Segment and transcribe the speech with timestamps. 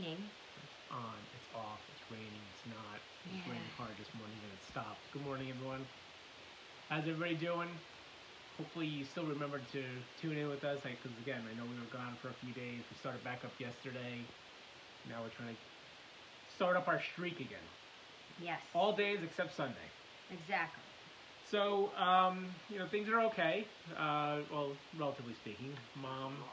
[0.00, 0.72] because it's.
[0.90, 3.00] On, it's off, it's raining, it's not.
[3.26, 3.52] It's Yeah.
[3.52, 5.10] raining hard this morning and it stopped.
[5.10, 5.86] Good morning, everyone.
[6.88, 7.78] How's everybody doing?
[8.56, 11.90] Hopefully, you still remember to tune in with us because, again, I know we were
[11.92, 12.84] gone for a few days.
[12.90, 14.26] We started back up yesterday.
[15.08, 15.60] Now we're trying to
[16.54, 17.64] start up our streak again.
[18.38, 18.60] Yes.
[18.74, 19.90] All days except Sunday.
[20.30, 20.82] Exactly.
[21.44, 23.66] So, um, you know, things are okay.
[23.90, 25.78] Uh, well, relatively speaking.
[25.94, 26.44] Mom,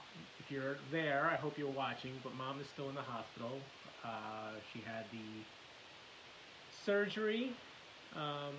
[0.49, 3.51] if you're there, I hope you're watching, but mom is still in the hospital.
[4.03, 5.45] Uh, she had the
[6.85, 7.51] surgery.
[8.15, 8.55] Um,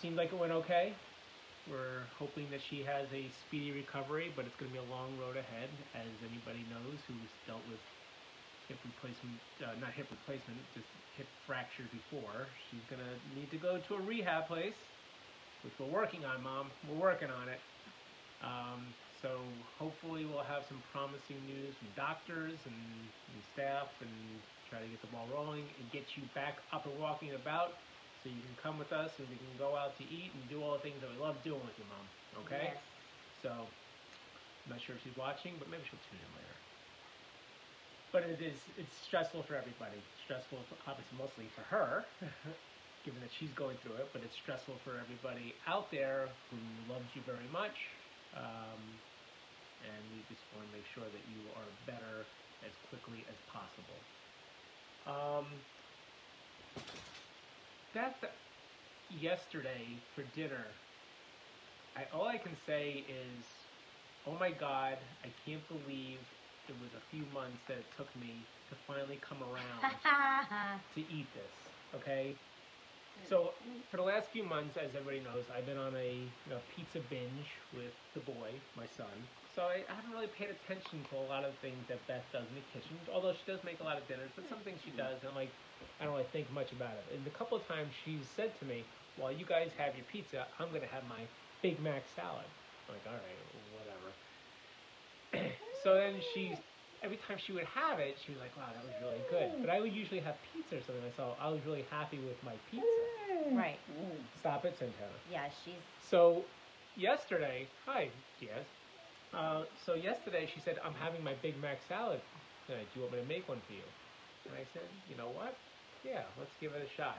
[0.00, 0.92] seemed like it went okay.
[1.70, 5.16] We're hoping that she has a speedy recovery, but it's going to be a long
[5.16, 7.80] road ahead, as anybody knows who's dealt with
[8.68, 12.50] hip replacement, uh, not hip replacement, just hip fracture before.
[12.68, 14.76] She's going to need to go to a rehab place,
[15.64, 16.66] which we're working on, Mom.
[16.90, 17.60] We're working on it.
[18.42, 18.82] Um,
[19.22, 19.30] so
[19.78, 24.10] hopefully we'll have some promising news from doctors and, and staff and
[24.66, 27.78] try to get the ball rolling and get you back up and walking about
[28.20, 30.58] so you can come with us and we can go out to eat and do
[30.58, 32.06] all the things that we love doing with you, Mom.
[32.46, 32.74] Okay?
[32.74, 32.82] Yes.
[33.46, 36.56] So, I'm not sure if she's watching, but maybe she'll tune in later.
[38.14, 39.98] But it is, it's stressful for everybody.
[40.26, 42.04] Stressful, obviously, mostly for her,
[43.06, 46.58] given that she's going through it, but it's stressful for everybody out there who
[46.92, 47.74] loves you very much.
[48.36, 48.80] Um,
[49.84, 52.26] and we just want to make sure that you are better
[52.66, 53.98] as quickly as possible.
[55.06, 55.46] Um,
[57.94, 58.24] Beth,
[59.10, 60.66] yesterday for dinner,
[61.96, 63.44] I, all I can say is,
[64.26, 66.20] oh my God, I can't believe
[66.68, 69.82] it was a few months that it took me to finally come around
[70.94, 71.52] to eat this.
[71.94, 72.34] Okay.
[73.28, 73.54] So
[73.90, 77.00] for the last few months, as everybody knows, I've been on a you know, pizza
[77.00, 79.28] binge with the boy, my son.
[79.54, 82.48] So I, I haven't really paid attention to a lot of things that Beth does
[82.48, 82.96] in the kitchen.
[83.12, 85.36] Although she does make a lot of dinners, but some things she does, and I'm
[85.36, 85.52] like,
[86.00, 87.04] I don't really think much about it.
[87.12, 88.84] And a couple of times she's said to me,
[89.20, 91.28] "While you guys have your pizza, I'm gonna have my
[91.60, 92.48] Big Mac salad."
[92.88, 93.40] I'm like, all right,
[93.76, 94.10] whatever.
[95.84, 96.56] so then she's
[97.04, 99.68] every time she would have it, she was like, "Wow, that was really good." But
[99.68, 102.86] I would usually have pizza or something, so I was really happy with my pizza.
[103.52, 103.78] Right.
[104.38, 105.12] Stop it, Santana.
[105.30, 105.74] Yeah, she's
[106.08, 106.44] So
[106.96, 108.08] yesterday, hi,
[108.40, 108.64] Diaz.
[109.32, 112.20] Uh, so yesterday she said, "I'm having my Big Mac salad
[112.66, 112.86] tonight.
[112.92, 113.86] Do you want me to make one for you?"
[114.44, 115.56] And I said, "You know what?
[116.04, 117.18] Yeah, let's give it a shot."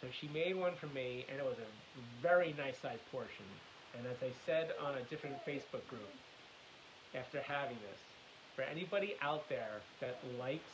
[0.00, 1.70] So she made one for me, and it was a
[2.22, 3.44] very nice sized portion.
[3.96, 6.10] And as I said on a different Facebook group,
[7.14, 8.00] after having this,
[8.54, 10.70] for anybody out there that likes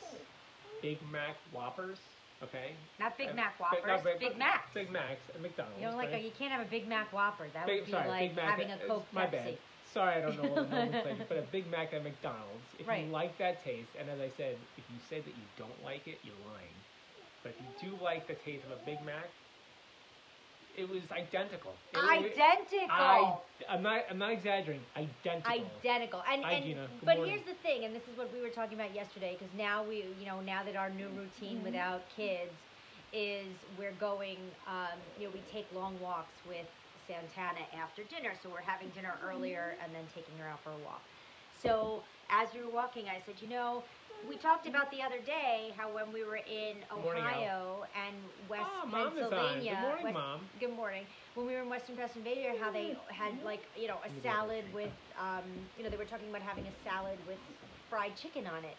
[0.81, 1.97] Big Mac Whoppers,
[2.43, 2.75] okay?
[2.99, 3.81] not Big Mac Whoppers.
[3.87, 4.73] no, Big, Big Macs.
[4.73, 5.81] Big Macs at McDonald's.
[5.81, 6.21] You know, like right?
[6.21, 7.47] a, you can't have a Big Mac Whopper.
[7.53, 9.31] That Big, would be sorry, like Mac having a Coke My Pepsi.
[9.31, 9.57] bad.
[9.95, 12.67] Sorry, I don't know all the nomenclature, but a Big Mac at McDonald's.
[12.77, 13.05] If Right.
[13.05, 16.05] you like that taste, and as I said, if you say that you don't like
[16.05, 16.75] it, you're lying.
[17.43, 19.31] But if you do like the taste of a Big Mac,
[20.75, 21.79] it was identical.
[21.93, 22.89] It Identical.
[22.89, 23.37] I,
[23.69, 24.01] I'm not.
[24.09, 24.85] I'm not exaggerating.
[24.97, 25.53] Identical.
[25.79, 26.23] Identical.
[26.29, 26.87] And, Hi, and Gina.
[26.87, 27.33] Good but morning.
[27.33, 30.03] here's the thing, and this is what we were talking about yesterday, because now we,
[30.19, 32.59] you know, now that our new routine without kids
[33.13, 36.67] is we're going, um, you know, we take long walks with
[37.07, 40.79] Santana after dinner, so we're having dinner earlier and then taking her out for a
[40.79, 41.03] walk.
[41.61, 43.83] So as we were walking, I said, you know,
[44.27, 48.15] we talked about the other day how when we were in Ohio and
[48.49, 49.11] West Mom.
[49.11, 50.39] Pennsylvania, Good morning, West- Mom.
[50.59, 51.05] Good morning.
[51.35, 54.15] When we were in Western Pennsylvania, how they had like you know a Let me
[54.15, 55.43] get that salad with um,
[55.77, 57.39] you know they were talking about having a salad with
[57.89, 58.77] fried chicken on it.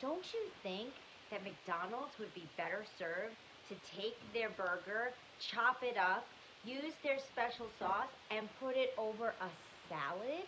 [0.00, 0.94] Don't you think
[1.30, 3.36] that McDonald's would be better served
[3.68, 6.24] to take their burger, chop it up,
[6.64, 9.48] use their special sauce, and put it over a
[9.88, 10.46] salad?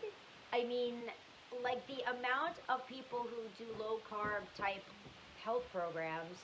[0.53, 0.95] I mean,
[1.63, 4.85] like the amount of people who do low carb type
[5.43, 6.37] health programs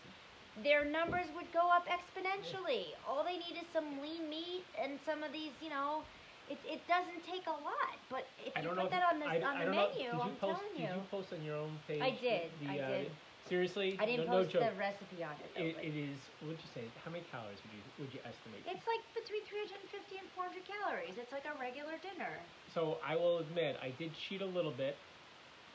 [0.65, 2.91] their numbers would go up exponentially.
[3.07, 6.03] All they need is some lean meat and some of these, you know,
[6.51, 7.95] it, it doesn't take a lot.
[8.11, 10.59] But if you put that on the I, on I the menu, you I'm post?
[10.59, 10.89] telling Did you.
[10.99, 12.03] you post on your own page?
[12.03, 13.11] I did, The, I uh, did.
[13.49, 15.49] Seriously, I didn't no, post no the recipe on it.
[15.55, 16.19] Though, It, it is.
[16.45, 16.85] What'd you say?
[17.05, 18.61] How many calories would you would you estimate?
[18.67, 21.13] it's like between 350 and 400 calories.
[21.21, 22.41] It's like a regular dinner.
[22.73, 24.97] So I will admit, I did cheat a little bit.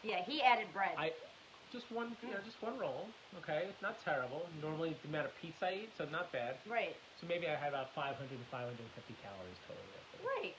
[0.01, 0.97] Yeah, he added bread.
[0.97, 1.13] I
[1.71, 3.05] just one, you know, just one roll.
[3.45, 4.49] Okay, it's not terrible.
[4.57, 6.57] Normally the amount of pizza I eat, so not bad.
[6.65, 6.97] Right.
[7.21, 8.73] So maybe I had about 500 to 550
[9.21, 9.85] calories total.
[10.25, 10.57] Right.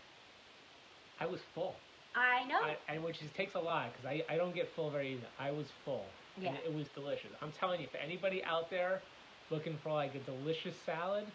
[1.18, 1.74] I was full.
[2.14, 2.62] I know.
[2.62, 5.26] I, and which is, takes a lot because I, I don't get full very easily.
[5.38, 6.06] I was full.
[6.40, 6.50] Yeah.
[6.50, 7.30] And it was delicious.
[7.42, 9.02] I'm telling you, for anybody out there
[9.50, 11.26] looking for like a delicious salad,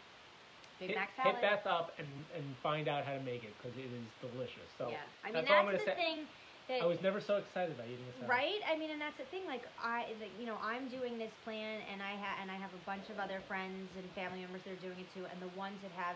[0.80, 1.42] Big hit, Mac hit.
[1.42, 4.72] Beth up and, and find out how to make it because it is delicious.
[4.78, 5.04] So yeah.
[5.24, 6.16] I mean, that's all I'm that's gonna the say.
[6.16, 6.28] thing.
[6.70, 8.30] That, I was never so excited about eating salad.
[8.30, 8.62] Right?
[8.70, 9.42] I mean, and that's the thing.
[9.50, 12.70] Like, I, like, you know, I'm doing this plan, and I ha- and I have
[12.78, 15.26] a bunch of other friends and family members that are doing it too.
[15.26, 16.16] And the ones that have,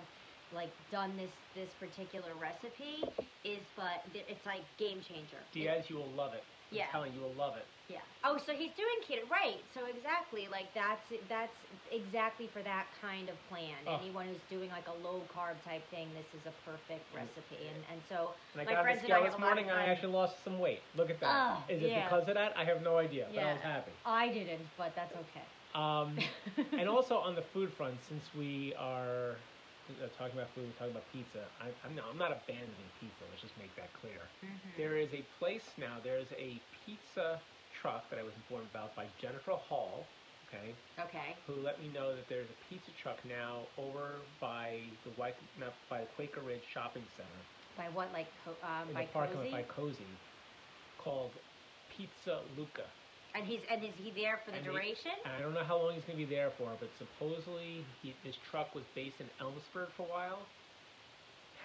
[0.53, 3.01] like, done this this particular recipe
[3.43, 5.41] is, but it's like game changer.
[5.41, 6.45] It- Diaz, you will love it.
[6.71, 6.85] I'm Yeah.
[6.93, 7.65] telling you, you will love it.
[7.89, 7.99] Yeah.
[8.23, 9.59] Oh, so he's doing keto, right?
[9.73, 11.57] So exactly, like that's that's
[11.91, 13.75] exactly for that kind of plan.
[13.85, 13.97] Oh.
[14.01, 17.67] Anyone who's doing like a low carb type thing, this is a perfect recipe.
[17.67, 19.69] And and so And I My got friends and I this a lot of morning
[19.69, 20.83] and I actually lost some weight.
[20.95, 21.57] Look at that.
[21.57, 22.05] Oh, Is it yeah.
[22.05, 22.53] because of that?
[22.57, 23.53] I have no idea, but I Yeah.
[23.53, 23.91] was happy.
[24.05, 25.43] I didn't, but that's okay.
[25.75, 26.17] Um,
[26.79, 29.39] and also on the food front, since we are
[29.89, 31.49] uh, talking about food, we're talking about pizza.
[31.59, 33.25] I, I'm, not, I'm not abandoning pizza.
[33.29, 34.31] Let's just make that clear.
[34.45, 34.77] Mhm.
[34.77, 35.97] There is a place now.
[36.01, 37.41] There is a pizza
[37.83, 40.07] truck that I was informed about by Jennifer Hall.
[40.47, 41.35] Okay, Okay.
[41.47, 45.73] who let me know that there's a pizza truck now over by the White, not
[45.89, 47.41] by the Quaker Ridge Shopping Center
[47.75, 49.51] By what, like, co- um, in by the parking lot Cozy?
[49.51, 50.05] by Cozy,
[50.97, 51.31] called
[51.89, 52.85] Pizza Luca.
[53.35, 55.11] And he's and is he there for the And he- duration?
[55.25, 58.13] And I don't know how long he's going to be there for, but supposedly he,
[58.23, 60.45] his truck was based in Elmsford for a while,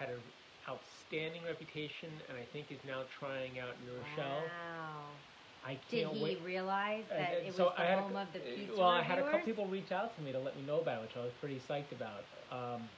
[0.01, 0.23] had an
[0.67, 4.43] outstanding reputation, and I think is now trying out New Rochelle.
[4.49, 5.05] Wow.
[5.65, 6.43] I Did can't he wait.
[6.43, 8.43] realize that and it was so the I had a home cou- of the uh,
[8.57, 9.45] pizza Well, I had a couple reviewers?
[9.45, 11.61] people reach out to me to let me know about it, which I was pretty
[11.61, 12.25] psyched about.
[12.51, 12.89] Um,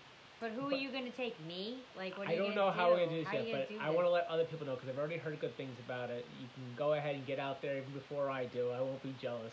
[0.40, 1.34] But who are but- you going to take?
[1.46, 1.78] Me?
[1.96, 3.44] Like, what are I you don't gonna know how we're gonna do this How you
[3.44, 5.38] yet, gonna but do I want to let other people know because I've already heard
[5.40, 6.24] good things about it.
[6.40, 8.70] You can go ahead and get out there even before I do.
[8.70, 9.52] I won't be jealous.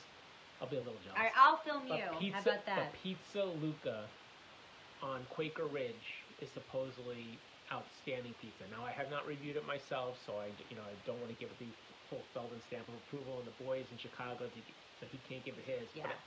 [0.62, 1.18] I'll be a little jealous.
[1.18, 2.06] All right, I'll film But you.
[2.20, 2.92] pizza, How about that?
[2.92, 4.10] But Pizza Luca
[5.02, 7.40] on Quaker Ridge is supposedly
[7.72, 8.64] outstanding pizza.
[8.72, 11.38] Now I have not reviewed it myself, so I you know I don't want to
[11.38, 11.70] give it the
[12.10, 13.40] full Feldman stamp of approval.
[13.40, 14.50] And the boys in Chicago,
[15.00, 15.90] so he can't give it his.
[15.94, 16.04] Yeah.
[16.08, 16.18] But,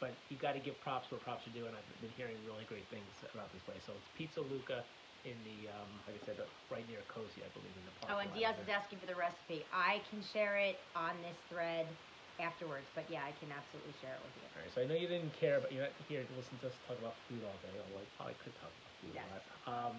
[0.00, 2.64] but you got to give props where props are due, and I've been hearing really
[2.64, 3.82] great things about this place.
[3.86, 4.84] So it's Pizza Luca
[5.24, 6.36] in the um, like I said,
[6.68, 8.12] right near Cozy, I believe in the park.
[8.12, 9.64] Oh, and Diaz is asking for the recipe.
[9.72, 11.88] I can share it on this thread
[12.36, 14.44] afterwards, but yeah, I can absolutely share it with you.
[14.52, 16.68] All right, so I know you didn't care, but you're not here to listen to
[16.68, 17.80] us talk about food all day.
[17.80, 19.24] Although I probably could talk about food Yes.
[19.24, 19.44] a lot.
[19.64, 19.96] Um,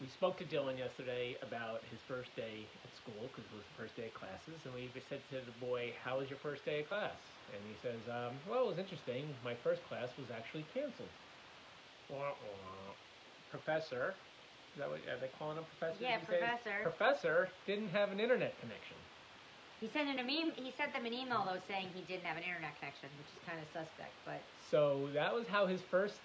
[0.00, 3.74] we spoke to Dylan yesterday about his first day at school because it was the
[3.74, 6.80] first day of classes, and we said to the boy, "How was your first day
[6.80, 7.18] of class?"
[7.52, 9.34] And he says, um, "Well, it was interesting.
[9.42, 11.10] My first class was actually canceled."
[12.08, 12.94] Wah, wah.
[13.50, 14.14] Professor,
[14.72, 15.64] is that what are they calling him?
[15.64, 16.02] Professor?
[16.02, 16.82] Yeah, professor.
[16.82, 18.96] Professor didn't have an internet connection.
[19.80, 22.42] He sent an e- he sent them an email though saying he didn't have an
[22.42, 24.14] internet connection, which is kind of suspect.
[24.24, 26.20] But So that was how his first.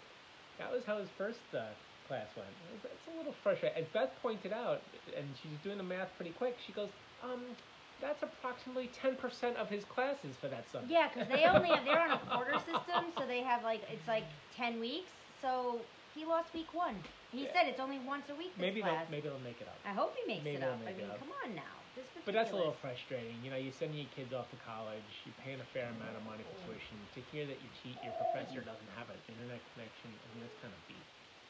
[0.59, 1.73] That was how his first uh,
[2.13, 2.49] class went.
[2.71, 3.77] It It's a little frustrating.
[3.81, 4.83] As Beth pointed out,
[5.17, 6.59] and she's doing the math pretty quick.
[6.63, 6.91] She goes,
[7.23, 7.55] um,
[7.99, 11.85] "That's approximately ten percent of his classes for that subject." yeah, because they only have
[11.85, 14.25] they're on a quarter system, so they have like it's like
[14.55, 15.11] ten weeks.
[15.41, 17.01] So he lost week one.
[17.31, 17.53] He Yeah.
[17.53, 18.53] said it's only once a week.
[18.57, 19.09] Maybe class.
[19.09, 19.81] they'll maybe they'll make it up.
[19.83, 20.79] I hope he makes maybe it up.
[20.85, 21.17] I mean, up.
[21.19, 21.81] come on now.
[22.25, 23.43] But that's a little frustrating.
[23.43, 25.21] You know, you're sending your kids off to college.
[25.25, 26.97] You're paying a fair amount of money for tuition.
[27.13, 30.55] To hear that your te- your professor doesn't have an internet connection, I mean, that's
[30.61, 31.05] kind of beat.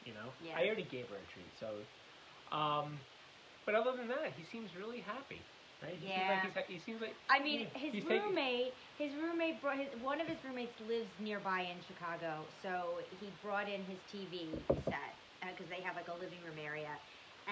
[0.06, 0.58] You know, Yeah.
[0.58, 1.58] I already gave her a treat.
[1.60, 1.88] So,
[2.52, 3.00] um,
[3.66, 5.42] but other than that, he seems really happy.
[5.82, 5.98] Right?
[5.98, 6.42] He Yeah.
[6.42, 9.90] Seems like he's, he seems like I mean, Yeah, his roommate, his roommate brought his
[10.00, 14.52] one of his roommates lives nearby in Chicago, so he brought in his TV
[14.86, 15.16] set
[15.52, 16.96] because they have like a living room area,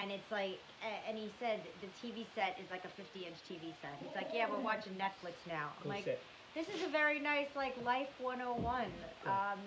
[0.00, 0.60] and it's like,
[1.06, 3.98] and he said the TV set is like a 50 inch TV set.
[4.00, 5.72] He's like, yeah, we're watching Netflix now.
[5.82, 6.06] I'm like,
[6.54, 8.86] this is a very nice like life 101,
[9.26, 9.58] um,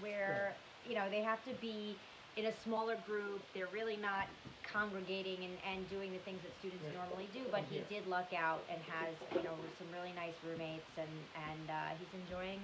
[0.00, 1.98] where you know they have to be
[2.36, 3.40] in a smaller group.
[3.54, 4.26] They're really not
[4.72, 7.44] congregating and, and doing the things that students normally do.
[7.50, 11.64] But he did luck out and has you know some really nice roommates and and
[11.68, 12.60] uh, he's enjoying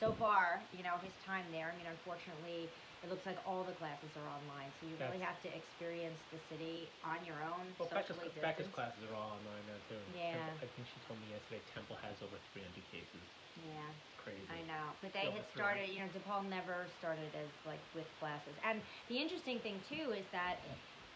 [0.00, 1.70] so far you know his time there.
[1.70, 2.68] I mean, unfortunately.
[3.04, 6.40] It looks like all the classes are online, so you really have to experience the
[6.50, 10.00] city on your own, Well, Becca's, Becca's classes are all online now too.
[10.10, 10.42] Yeah.
[10.42, 13.22] Temple- I think she told me yesterday Temple has over 300 cases.
[13.64, 13.88] Yeah.
[14.16, 14.42] Crazy.
[14.50, 15.88] I know, but they had the started.
[15.88, 18.56] You know, DePaul never started as like with classes.
[18.64, 20.56] And the interesting thing too is that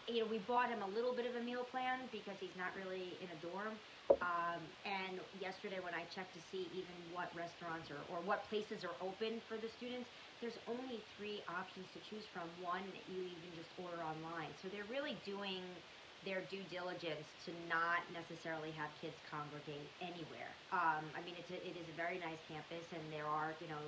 [0.07, 2.73] you know we bought him a little bit of a meal plan because he's not
[2.73, 3.77] really in a dorm.
[4.21, 8.83] Um, and yesterday when I checked to see even what restaurants or, or what places
[8.83, 12.49] are open for the students, there's only three options to choose from.
[12.57, 14.51] One, you even just order online.
[14.61, 15.63] So they're really doing
[16.25, 20.51] their due diligence to not necessarily have kids congregate anywhere.
[20.71, 23.67] Um, I mean, it's a, it is a very nice campus, and there are you
[23.67, 23.81] know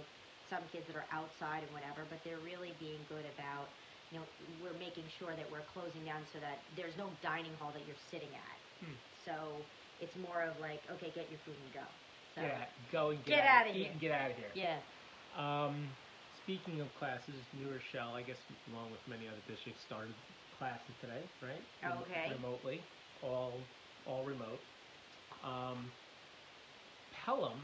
[0.49, 3.69] some kids that are outside and whatever, but they're really being good about
[4.09, 4.25] you know
[4.61, 8.03] we're making sure that we're closing down so that there's no dining hall that you're
[8.09, 8.57] sitting at.
[8.81, 8.97] Hmm.
[9.25, 9.35] So
[10.01, 11.87] it's more of like okay, get your food and go.
[12.33, 13.85] So, Yeah, go and Get get, outta out, here.
[13.85, 14.49] Eat and get out of here.
[14.57, 14.81] yeah.
[15.37, 15.89] Um,
[16.43, 18.41] speaking of classes, New Rochelle, I guess
[18.73, 20.13] along with many other districts, started
[20.63, 21.63] classes today, right?
[22.07, 22.31] Okay.
[22.31, 22.79] Remotely,
[23.21, 23.51] all
[24.07, 24.63] all remote.
[25.43, 25.91] Um,
[27.11, 27.59] Pelham.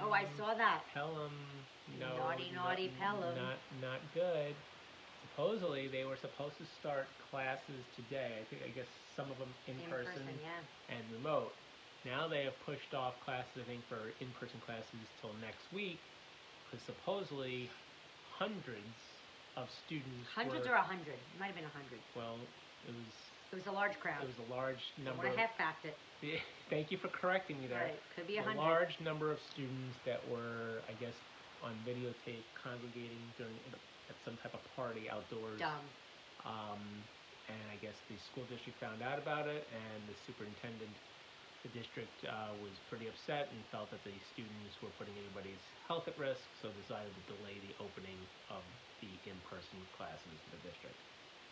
[0.00, 0.84] Oh, I mm, saw that.
[0.92, 1.32] Pelham.
[1.98, 2.20] No.
[2.20, 3.32] Naughty, not- naughty Pelham.
[3.32, 4.52] Not not good.
[5.32, 8.36] Supposedly they were supposed to start classes today.
[8.40, 10.60] I think I guess some of them in, In person, person, yeah.
[10.92, 11.56] and remote.
[12.04, 15.98] Now they have pushed off classes, I think, for in-person classes till next week,
[16.64, 17.68] because supposedly
[18.38, 19.07] hundreds
[19.58, 21.18] of students Hundreds were, or a hundred?
[21.18, 21.98] It might have been a hundred.
[22.14, 22.38] well,
[22.86, 23.10] it was
[23.50, 24.22] It was a large crowd.
[24.22, 25.26] it was a large number.
[25.26, 25.96] of- half fact it.
[26.70, 27.90] Thank you for correcting me there.
[27.94, 28.00] Right.
[28.14, 28.62] Could be a a hundred.
[28.62, 31.14] large number of students that were, I guess,
[31.62, 33.54] on videotape congregating during
[34.10, 35.58] at some type of party outdoors.
[35.58, 35.84] Dumb.
[36.46, 36.82] Um,
[37.50, 40.92] and I guess the school district found out about it, and the superintendent,
[41.66, 46.06] the district uh, was pretty upset and felt that the students were putting anybody's health
[46.06, 48.62] at risk, so decided to delay the opening of
[49.02, 50.98] the in-person classes in the district.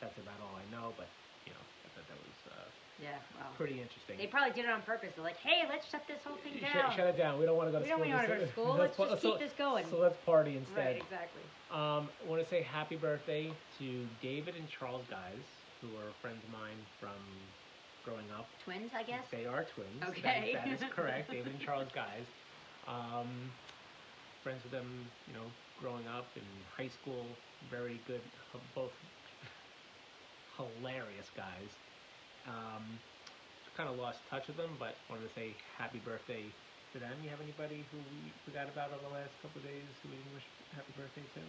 [0.01, 1.11] That's about all I know, but
[1.47, 2.67] you know, I thought that was uh,
[3.03, 3.19] Yeah.
[3.39, 3.51] Wow.
[3.55, 4.19] pretty interesting.
[4.19, 5.15] They probably did it on purpose.
[5.15, 6.91] They're like, hey, let's shut this whole thing Shut- down.
[6.97, 7.39] Shut, it down.
[7.39, 8.15] We don't want to go to We don't school.
[8.15, 8.75] wanna go to school.
[8.79, 9.87] Let's pa- just keep this going.
[9.91, 10.77] So let's party instead.
[10.77, 11.03] Right.
[11.03, 11.43] Exactly.
[11.71, 15.47] Um, I want to say happy birthday to David and Charles Guys,
[15.81, 17.23] who are friends of mine from
[18.07, 18.47] growing up.
[18.65, 19.27] Twins, I guess.
[19.31, 20.01] They are twins.
[20.01, 20.55] That- Okay.
[20.55, 21.31] that is correct.
[21.31, 22.25] David and Charles Guys.
[22.87, 23.51] Um,
[24.43, 24.87] friends with them,
[25.27, 25.51] you know,
[25.83, 26.43] growing up in
[26.77, 27.27] high school.
[27.71, 28.21] Very good,
[28.75, 28.93] both
[30.57, 31.71] hilarious guys.
[32.47, 32.85] Um,
[33.77, 36.45] kind of lost touch with them, but wanted to say happy birthday
[36.95, 37.23] them.
[37.23, 40.17] You have anybody who we forgot about over the last couple of days who we
[40.17, 41.41] didn't wish happy birthday to?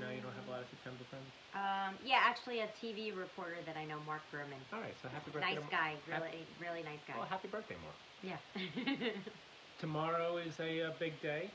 [0.00, 1.32] No, you don't have a lot of September friends.
[1.54, 4.60] Um, yeah, actually, a TV reporter that I know, Mark Berman.
[4.72, 5.54] All right, so happy birthday.
[5.54, 5.92] Nice to guy.
[6.06, 7.14] Really, really nice guy.
[7.16, 7.96] Well, happy birthday, Mark.
[8.22, 8.38] yeah.
[9.78, 11.50] Tomorrow is a uh, big day,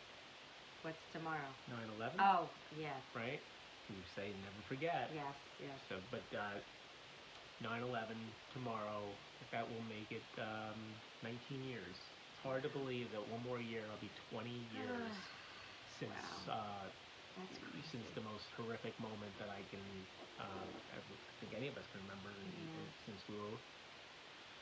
[0.81, 1.51] What's tomorrow?
[1.71, 3.39] 9/11, Oh, yes, right?
[3.89, 5.11] You say never forget.
[5.13, 5.77] yes, yes.
[5.87, 6.59] So, but uh,
[7.63, 8.15] 9/11
[8.51, 9.15] tomorrow,
[9.51, 11.95] that will make it um, 19 years.
[12.43, 15.15] It's hard to believe that one more year will be 20 years
[15.97, 16.51] since Wow.
[16.51, 16.89] uh,
[17.81, 20.07] since the most horrific moment that I can
[20.37, 22.91] uh, ever, I think any of us can remember Yeah.
[23.05, 23.59] since we were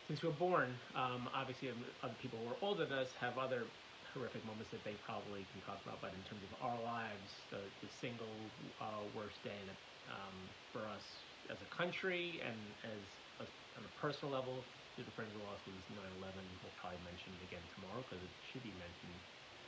[0.08, 0.80] since we were born.
[0.94, 3.74] Um, obviously, um, other people who are older than us have other
[4.14, 6.02] horrific moments that they probably can talk about.
[6.02, 9.78] But in terms of our lives, the, the single uh, worst day that,
[10.12, 13.46] um, for us as a country and as a,
[13.78, 14.66] on a personal level,
[14.98, 16.60] to friends we lost was 9/11.
[16.62, 19.22] We'll probably mention it again tomorrow because it should be mentioned.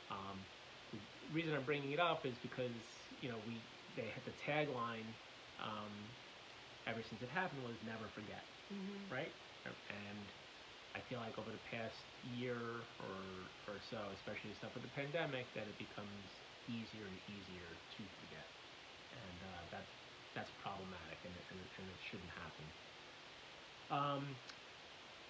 [0.10, 0.46] Um,
[0.92, 1.00] the
[1.32, 3.66] reason I'm bringing it up is because you know we
[3.96, 5.14] they had the tagline
[5.60, 6.16] um,
[6.88, 9.10] ever since it happened was never forget, Mhm.
[9.10, 9.34] right?
[9.90, 10.32] And
[10.96, 15.54] I feel like over the past year or or so, especially stuff with the pandemic,
[15.54, 18.50] that it becomes easier and easier to forget,
[19.12, 19.88] and uh, that
[20.36, 22.74] that's problematic, and it, and, and it shouldn't happen.
[23.90, 24.38] Um,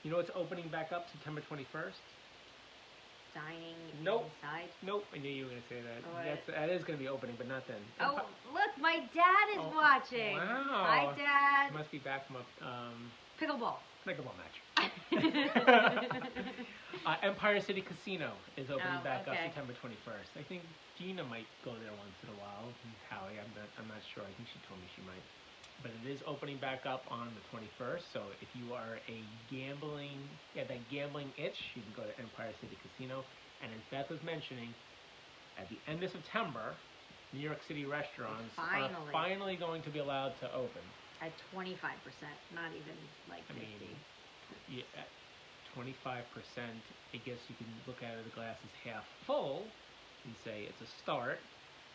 [0.04, 2.02] you know, it's opening back up September 21st.
[3.34, 4.32] Dining Nope.
[4.36, 4.70] inside.
[4.84, 6.06] Nope, I knew you were going to say that.
[6.06, 6.24] What?
[6.24, 7.82] That's, that is going to be opening, but not then.
[8.00, 10.36] Oh, look, my dad is Oh, watching.
[10.38, 10.86] wow.
[10.86, 11.72] Hi, Dad.
[11.72, 13.78] You must be back from a um, Pickleball.
[14.06, 14.62] pickleball match.
[17.06, 19.36] uh, Empire City Casino is opening Oh, back up.
[19.42, 20.38] September 21st.
[20.38, 20.64] I think
[20.96, 22.76] Gina might go there once in a while.
[22.84, 24.24] and Howie, I'm not, I'm not sure.
[24.24, 25.24] I think she told me she might.
[25.82, 28.04] But it is opening back up on the 21st.
[28.14, 30.20] So if you are a gambling,
[30.54, 33.24] yeah, that gambling itch, you can go to Empire City Casino.
[33.62, 34.74] And as Beth was mentioning,
[35.58, 36.76] at the end of September,
[37.34, 39.12] New York City restaurants are Finally.
[39.12, 40.82] finally going to be allowed to open.
[41.22, 41.74] At 25%,
[42.54, 42.96] not even
[43.30, 43.62] like 50.
[43.62, 43.86] I 50.
[43.86, 43.98] mean,
[44.68, 44.84] yeah,
[45.76, 46.24] 25%,
[47.14, 49.66] I guess you can look at it, the glass is half full
[50.26, 51.40] and say it's a start,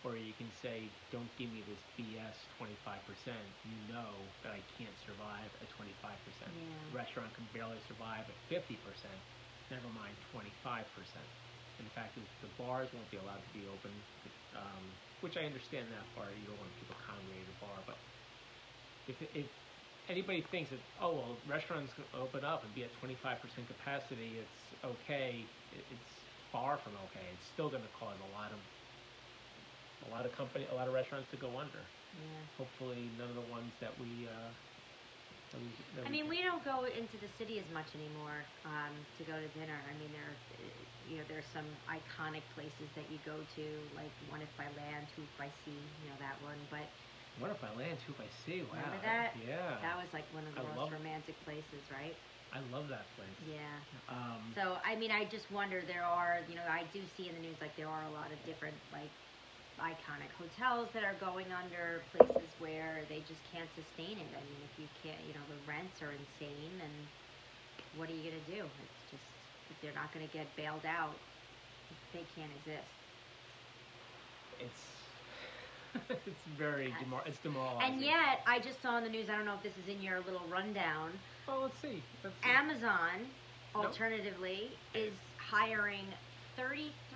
[0.04, 3.34] or you can say, don't give me this BS 25%.
[3.66, 4.14] You know
[4.46, 5.90] that I can't survive at 25%.
[5.90, 6.94] Yeah.
[6.94, 8.78] Restaurant can barely survive at 50%,
[9.70, 10.46] never mind 25%.
[11.78, 13.90] In fact, the the bars won't be allowed to be open,
[14.58, 14.82] um,
[15.22, 16.34] which I understand that part.
[16.34, 17.98] You don't want people congregating at a bar, but
[19.06, 19.46] if, if
[20.08, 23.12] anybody thinks that oh well restaurants can open up and be at 25%
[23.68, 26.12] capacity it's okay it, it's
[26.52, 28.58] far from okay it's still going to cause a lot of
[30.06, 32.42] a lot of company a lot of restaurants to go under Yeah.
[32.56, 34.50] hopefully none of the ones that we uh,
[35.52, 38.92] That we, that I mean, we don't go into the city as much anymore um,
[39.16, 39.80] to go to dinner.
[39.88, 40.36] I mean, there,
[41.08, 43.64] you know, there's some iconic places that you go to,
[43.94, 46.58] like One If I Land, Two If I See, you know that one.
[46.70, 46.88] But
[47.38, 48.62] What if I land two if by sea?
[48.62, 48.76] Wow.
[48.76, 49.32] Remember that?
[49.40, 49.80] Yeah.
[49.80, 52.16] that was like one of the I most romantic places, right?
[52.52, 53.38] I love that place.
[53.46, 53.80] Yeah.
[54.08, 55.80] Um, So I mean, I just wonder.
[55.86, 58.32] There are, you know, I do see in the news like there are a lot
[58.32, 59.10] of different like
[59.80, 64.30] iconic hotels that are going under, places where they just can't sustain it.
[64.34, 66.94] I mean, if you can't, you know, the rents are insane, and
[67.96, 68.64] what are you gonna do?
[68.66, 69.24] It's just
[69.70, 71.14] if they're not gonna get bailed out,
[72.12, 72.90] they can't exist.
[74.60, 74.82] it's
[76.26, 77.02] it's very Yes.
[77.02, 77.94] demor- it's demoralizing.
[77.94, 79.28] And yet, I just saw in the news.
[79.30, 81.12] I don't know if this is in your little rundown.
[81.46, 82.02] well, let's see.
[82.22, 82.50] Let's see.
[82.50, 83.26] Amazon,
[83.74, 83.86] Nope.
[83.86, 86.04] alternatively, is hiring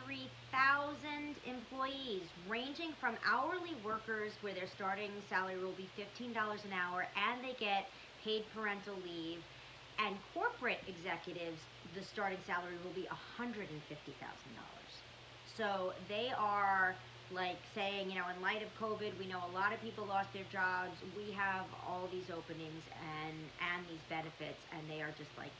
[0.07, 7.07] 33,000 employees, ranging from hourly workers, where their starting salary will be $15 an hour,
[7.17, 7.87] and they get
[8.25, 9.39] paid parental leave,
[9.99, 11.61] and corporate executives,
[11.95, 13.07] the starting salary will be
[13.39, 13.69] $150,000.
[15.57, 16.95] So they are
[17.33, 20.33] like saying, you know, in light of COVID, we know a lot of people lost
[20.33, 20.93] their jobs.
[21.17, 25.53] We have all these openings and and these benefits, and they are just like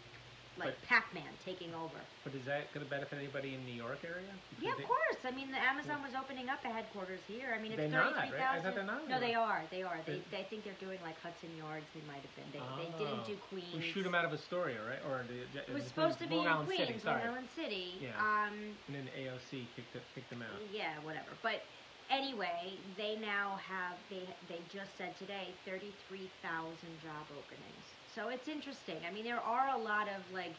[0.59, 1.97] like But- Pac-Man taking over.
[2.25, 4.29] But is that going to benefit anybody in New York area?
[4.51, 5.21] Because Yeah, of they- course.
[5.25, 7.55] I mean, the Amazon was opening up a headquarters here.
[7.57, 8.29] I mean, it's They're not, right?
[8.29, 8.63] thirty-three I thousand.
[8.63, 9.65] thought they're not No, they are.
[9.71, 9.99] They are.
[10.05, 11.87] They, They- they think they're doing like Hudson Yards.
[11.97, 12.51] They might have been.
[12.53, 13.33] They, they didn't Oh.
[13.33, 13.73] do Queens.
[13.75, 15.01] We shoot them out of Astoria, right?
[15.09, 16.99] Or the, the, It was supposed to be Long in Island Queens, City.
[17.01, 17.21] Sorry.
[17.25, 17.87] Long Island City.
[18.01, 18.19] Yeah.
[18.21, 20.61] Um, And then AOC kicked it, kicked them out.
[20.71, 21.33] yeah, whatever.
[21.43, 21.63] But
[22.11, 27.87] anyway, they now have they they just said today thirty three thousand job openings.
[28.15, 28.97] So it's interesting.
[29.09, 30.53] I mean, there are a lot of like,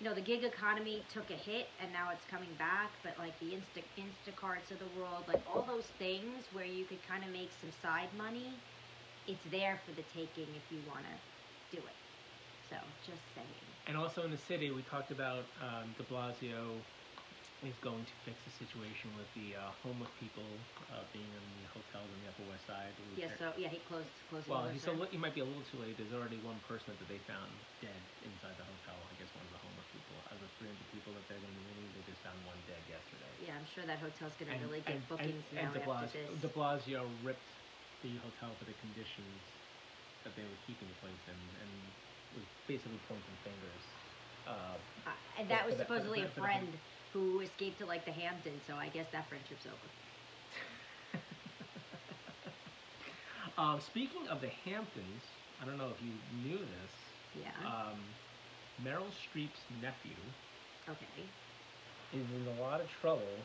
[0.00, 2.92] you know, the gig economy took a hit and now it's coming back.
[3.02, 7.02] But like the Insta Instacarts of the world, like all those things where you could
[7.06, 8.54] kind of make some side money,
[9.26, 11.94] it's there for the taking if you want to do it.
[12.70, 13.66] So just saying.
[13.86, 16.78] And also in the city, we talked about um, De Blasio
[17.62, 20.42] is going to fix the situation with the uh, homeless people
[20.90, 22.90] uh, being in the hotels on the Upper West Side.
[23.14, 23.30] Yeah.
[23.38, 24.50] So yeah, he closed closing.
[24.50, 25.94] Well, he's a li- he might be a little too late.
[25.94, 27.94] There's already one person that they found dead
[28.26, 28.98] inside the hotel.
[29.06, 30.18] I guess one of the homeless people.
[30.26, 32.58] Out of the 300 people that they're going to be meeting, they just found one
[32.66, 33.30] dead yesterday.
[33.46, 36.18] Yeah, I'm sure that hotel's gonna really get and- bookings and, now and de, after
[36.18, 36.42] this.
[36.42, 37.46] de Blasio ripped
[38.02, 39.38] the hotel for the conditions
[40.26, 41.70] that they were keeping the place in, and
[42.34, 43.82] was basically pointing fingers.
[44.50, 44.74] Uh,
[45.06, 46.66] Uh, and that was the- for the- supposedly a friend
[47.12, 49.88] who escaped to like the Hamptons, so I guess that friendship's over.
[53.58, 55.22] um, speaking of the Hamptons,
[55.60, 56.92] I don't know if you knew this.
[57.44, 57.68] Yeah.
[57.68, 57.98] Um,
[58.84, 60.16] Meryl Streep's nephew
[60.88, 61.06] okay.
[62.12, 63.36] is in a lot of trouble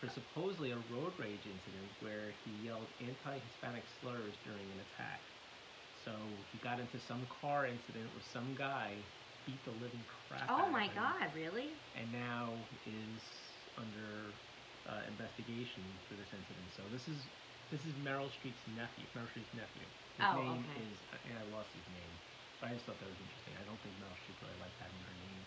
[0.00, 5.20] for supposedly a road rage incident where he yelled anti-Hispanic slurs during an attack.
[6.04, 6.12] So
[6.52, 8.96] he got into some car incident with some guy,
[9.44, 11.28] beat the living crap out Oh of my him, God!
[11.34, 11.74] Really?
[11.94, 13.22] and now is
[13.78, 14.34] under
[14.86, 16.70] uh, investigation for this incident.
[16.74, 17.28] So this is
[17.70, 19.06] this is Meryl Streep's nephew.
[19.16, 19.86] Meryl Streep's nephew.
[20.18, 20.84] His Oh, name okay.
[20.90, 22.18] is and I lost his name,
[22.60, 23.54] but I just thought that was interesting.
[23.60, 25.44] I don't think Meryl Streep really liked having her name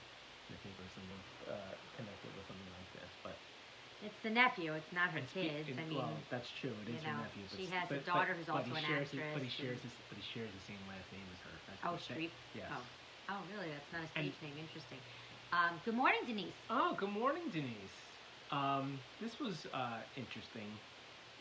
[0.49, 3.11] in the paper or something uh, connected with something like this.
[3.23, 3.39] But
[4.01, 4.73] It's the nephew.
[4.73, 5.69] It's not her kids.
[5.71, 6.75] I mean, well, that's true.
[6.83, 7.45] It you is her know, nephew.
[7.49, 9.47] But, she has a but, daughter who's but also he an shares his- but he
[9.47, 11.61] actress shares his, but he shares the same last name as her.
[11.67, 12.31] That's oh, Streep.
[12.53, 12.71] Yes.
[12.71, 12.83] Oh.
[13.29, 13.69] Oh, really?
[13.71, 14.57] That's not a And- stage name.
[14.57, 14.99] Interesting.
[15.51, 16.53] Um, good morning, Denise.
[16.69, 17.95] Oh, good morning, Denise.
[18.51, 20.67] Um, this was uh, interesting.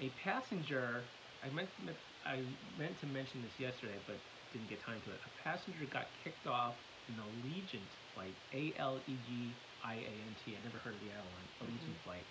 [0.00, 1.02] A passenger,
[1.44, 1.92] I meant, to,
[2.28, 2.44] I
[2.78, 4.16] meant to mention this yesterday, but
[4.52, 5.20] didn't get time to it.
[5.26, 6.74] A passenger got kicked off
[7.08, 9.50] an Allegiant flight, A L E G
[9.84, 10.54] I A N T.
[10.54, 12.04] I never heard of the airline, Allegiant Mhm.
[12.04, 12.26] flight.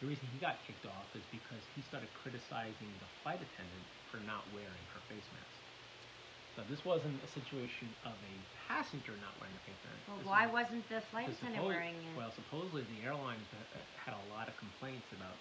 [0.00, 4.18] The reason he got kicked off is because he started criticizing the flight attendant for
[4.28, 5.63] not wearing her face mask.
[6.54, 8.34] So this wasn't a situation of a
[8.70, 10.06] passenger not wearing a face mask.
[10.06, 12.16] Well, This why was- wasn't the flight attendant suppose- wearing it?
[12.16, 13.46] Well, supposedly the airlines
[13.98, 15.36] had a lot of complaints about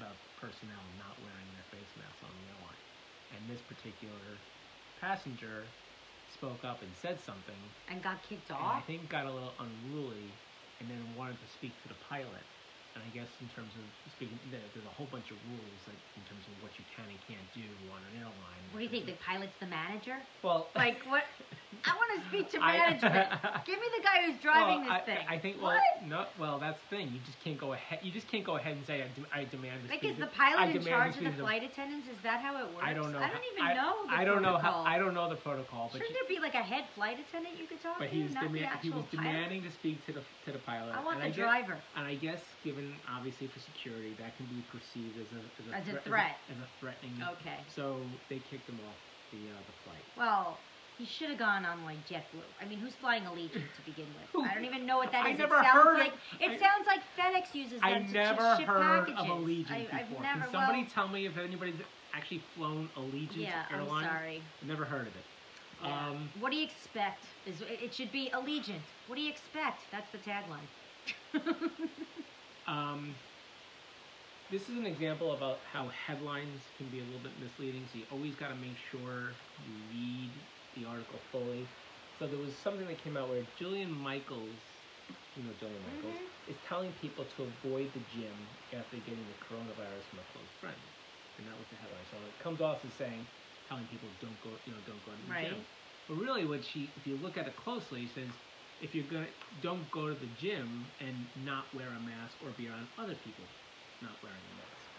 [0.00, 2.80] about personnel not wearing their face masks on the airline,
[3.36, 4.38] and this particular
[5.00, 5.64] passenger
[6.32, 10.32] spoke up and said something, and got kicked and I think got a little unruly,
[10.80, 12.42] and then wanted to speak to the pilot.
[12.94, 16.24] And I guess in terms of speaking, there's a whole bunch of rules like in
[16.24, 18.68] terms of what you can and can't do on an airline.
[18.70, 19.06] What do you think?
[19.06, 20.18] The pilot's the manager?
[20.42, 21.24] Well, Like what?
[21.88, 23.28] I want to speak to I- management.
[23.64, 25.26] Give me the guy who's driving well, this I, thing.
[25.26, 26.04] I think well, What?
[26.04, 27.08] no, well, that's the thing.
[27.12, 28.00] You just can't go ahead.
[28.02, 29.88] You just can't go ahead and say I, de- I demand.
[29.88, 32.08] Like, is the pilot in charge of the flight attendants?
[32.08, 32.84] Is that how it works?
[32.86, 33.20] I don't know.
[33.20, 34.84] I don't even I, know I don't know how.
[34.86, 37.56] I don't know the protocol, but Shouldn't you- there be like a head flight attendant
[37.56, 40.58] you could talk but to, But he was demanding to speak to the to the
[40.58, 40.92] pilot.
[40.94, 41.82] I want the I guess, driver.
[41.96, 45.74] And I guess, given obviously for security, that can be perceived as a as a,
[45.76, 46.36] As a threat, threat.
[46.50, 47.18] as a, threatening.
[47.40, 47.58] Okay.
[47.68, 48.98] So they kicked him off
[49.32, 50.04] the uh, the flight.
[50.16, 50.58] Well,
[50.98, 52.44] He should have gone on like JetBlue.
[52.60, 54.28] I mean, who's flying Allegiant to begin with?
[54.50, 55.34] I don't even know what that is.
[55.34, 57.98] I never it sounds heard of- like it I- sounds like FedEx uses them I
[57.98, 59.20] to, never ship heard packages.
[59.20, 59.98] of Allegiant I, before.
[59.98, 60.40] I've never.
[60.44, 61.80] Can somebody well, tell me if anybody's
[62.14, 64.42] actually flown Allegiant yeah, I'm sorry.
[64.62, 65.24] Never heard of it.
[65.82, 66.08] Yeah.
[66.10, 67.24] Um, what do you expect?
[67.46, 68.84] Is it it should be Allegiant.
[69.06, 69.80] What do you expect?
[69.90, 70.68] That's the tagline.
[72.66, 73.16] Um,
[74.50, 78.06] this is an example about how headlines can be a little bit misleading, so you
[78.10, 81.70] always got to make sure you read the article fully.
[82.18, 84.60] So there was something that came out where Jillian Michaels,
[85.34, 90.04] you know Jillian Michaels, is telling people to avoid the gym after getting the coronavirus
[90.04, 90.80] from a close friend,
[91.38, 92.04] and that was the headline.
[92.04, 93.28] So it comes off as saying,
[93.66, 95.48] telling people don't go, you know, don't go to the Right.
[95.48, 95.66] gym.
[96.06, 98.28] But really, what she, if you look at it closely, says
[98.82, 99.28] if you're gonna
[99.60, 103.48] don't go to the gym and not wear a mask or be around other people
[104.02, 104.90] not wearing a mask.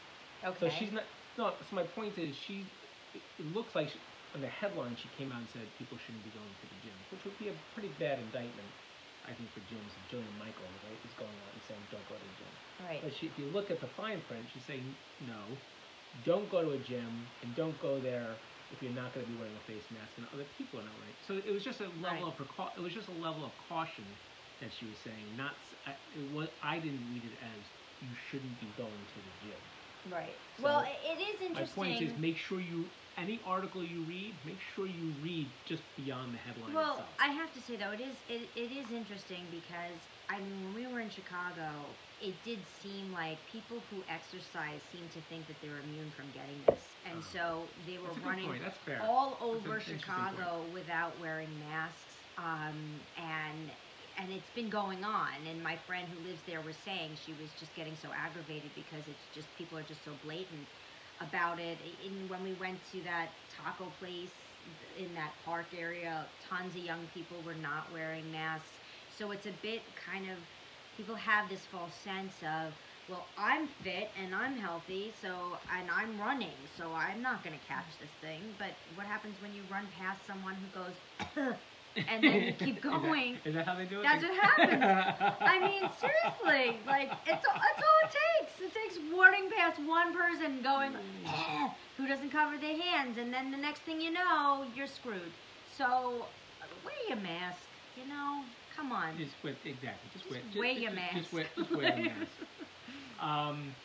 [0.45, 0.59] Okay.
[0.59, 1.03] So she's not.
[1.37, 1.55] No.
[1.69, 2.71] So my point is, she.
[3.13, 3.99] It, looks like she,
[4.33, 6.95] in the headline she came out and said people shouldn't be going to the gym,
[7.09, 8.69] which would be a pretty bad indictment,
[9.23, 9.93] I think, for gyms.
[10.11, 12.47] Jillian Michaels right, is going out and saying don't go to the gym.
[12.79, 13.01] right.
[13.03, 15.59] But she, if you look at the fine print, she's saying no,
[16.23, 18.41] don't go to a gym and don't go there
[18.73, 20.97] if you're not going to be wearing a face mask and other people are not
[20.97, 21.13] wearing.
[21.19, 22.23] So it was just a level Right.
[22.23, 24.17] of precau- It was just a level of caution
[24.59, 25.35] that she was saying.
[25.35, 29.31] Not I, it was, I didn't read it as you shouldn't be going to the
[29.39, 29.61] gym.
[30.05, 30.39] Right.
[30.57, 31.83] So, well, it is My interesting.
[31.83, 36.33] point is, make sure you any article you read, make sure you read just beyond
[36.33, 37.15] the headline Well, itself.
[37.19, 40.73] I have to say though, it is it, it is interesting because I mean, when
[40.73, 45.61] we were in Chicago, it did seem like people who exercise seem to think that
[45.61, 47.21] they're immune from getting this, and Oh.
[47.21, 48.47] so they were running.
[49.01, 53.71] All over Chicago without wearing masks, um, and
[54.17, 55.45] and it's been going on.
[55.47, 59.07] And my friend who lives there was saying she was just getting so aggravated because
[59.07, 60.69] it's just people are just so blatant
[61.19, 61.81] about it.
[61.81, 64.33] In when we went to that taco place
[64.95, 68.79] in that park area, tons of young people were not wearing masks.
[69.09, 70.37] So it's a bit kind of
[70.95, 72.73] people have this false sense of
[73.07, 77.97] well, I'm fit and I'm healthy, so and I'm running, so I'm not gonna catch
[77.99, 78.55] this thing.
[78.57, 80.95] But what happens when you run past someone who goes,
[81.95, 83.39] and then you keep going?
[83.45, 84.03] Is that how they do it?
[84.03, 85.35] That's what happens.
[85.41, 88.61] I mean, seriously, like it's all, that's all it takes.
[88.61, 90.95] It takes running past one person going
[91.97, 95.33] who doesn't cover their hands, and then the next thing you know, you're screwed.
[95.65, 96.29] So
[96.83, 97.69] wear your mask.
[97.95, 99.17] You know, come on.
[99.17, 100.09] Just wear exactly.
[100.11, 100.61] Just, Just wear.
[100.61, 101.17] wear just, your just, mask.
[101.17, 102.31] Just wear, just wear the mask.
[103.19, 103.75] Um,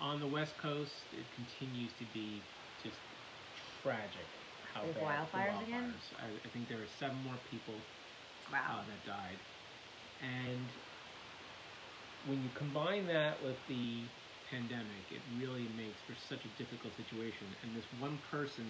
[0.00, 2.42] on the West Coast, it continues to be
[2.82, 2.98] just
[3.82, 4.26] tragic.
[4.74, 5.94] How With bad the wildfires again?
[6.18, 7.74] I, I think there are seven more people
[8.52, 9.38] uh, that died,
[10.20, 10.68] and
[12.26, 14.08] when you combine that with the
[14.50, 17.46] pandemic, it really makes for such a difficult situation.
[17.62, 18.66] And this one person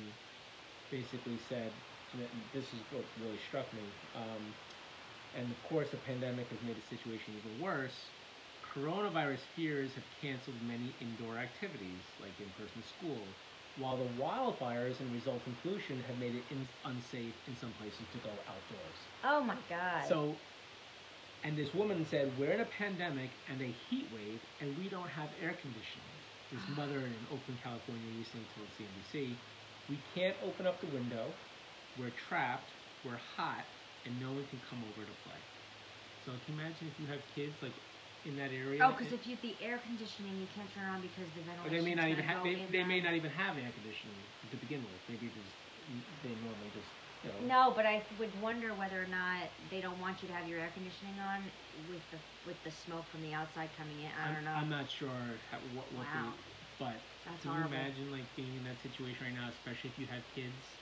[0.90, 1.72] basically said,
[2.52, 3.82] this is what really struck me.
[4.14, 4.54] Um,
[5.34, 8.10] and of course, the pandemic has made the situation even worse.
[8.74, 13.36] Coronavirus fears have canceled many indoor activities, like in-person school,
[13.76, 18.18] while the wildfires and resulting pollution have made it in- unsafe in some places to
[18.18, 18.96] go outdoors.
[19.24, 20.08] Oh my God.
[20.08, 20.40] So,
[21.44, 25.08] and this woman said, "We're in a pandemic and a heat wave, and we don't
[25.08, 26.16] have air conditioning."
[26.50, 26.74] This ah.
[26.74, 29.36] mother in Oakland, California, listening to the CNBC,
[29.88, 31.34] we can't open up the window.
[31.96, 32.72] We're trapped.
[33.02, 33.66] We're hot,
[34.06, 35.38] and no one can come over to play.
[36.24, 37.74] So, can you imagine if you have kids like
[38.24, 38.82] in that area?
[38.82, 41.84] Oh, because if you have the air conditioning, you can't turn on because the ventilation.
[41.84, 42.44] they may not even have.
[42.44, 45.00] They, they the- may not even have air conditioning to begin with.
[45.08, 45.54] Maybe there's,
[46.22, 46.88] they normally just
[47.22, 47.40] you know.
[47.42, 50.58] No, but I would wonder whether or not they don't want you to have your
[50.60, 51.50] air conditioning on
[51.86, 54.10] with the with the smoke from the outside coming in.
[54.18, 54.54] I I'm, don't know.
[54.54, 56.34] I'm not sure how, what what Wow.
[56.34, 57.70] the but That's can horrible.
[57.72, 60.80] you imagine like being in that situation right now, especially if you have kids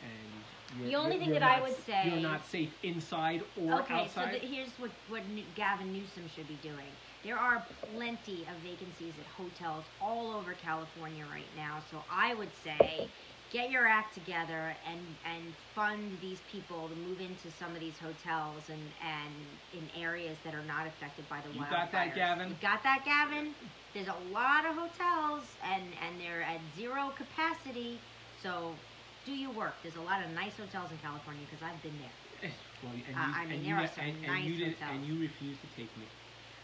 [0.00, 0.44] and
[0.76, 3.42] you're, The only you're- thing you're that I not would say- you're not safe inside
[3.56, 4.32] or okay, outside.
[4.32, 6.96] so the, here's what what Gavin Newsom should be doing.
[7.24, 11.80] There are plenty of vacancies at hotels all over California right now.
[11.80, 13.12] So I would say,
[13.50, 17.98] get your act together and and fund these people to move into some of these
[17.98, 21.70] hotels and and in areas that are not affected by the You wildfires.
[21.70, 22.48] got that, Gavin?
[22.50, 23.54] You got that, Gavin?
[23.94, 28.04] There's a lot of hotels and and they're at zero capacity.
[28.30, 28.84] So
[29.28, 29.74] do your work.
[29.82, 32.50] There's a lot of nice hotels in California because I've been there.
[32.82, 34.56] well, and you, Uh, I mean, and there you, are some and, and nice you
[34.56, 34.90] did, hotels.
[34.96, 36.06] and you refused to take me.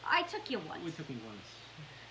[0.09, 0.87] I took you once.
[0.87, 1.45] It took me once.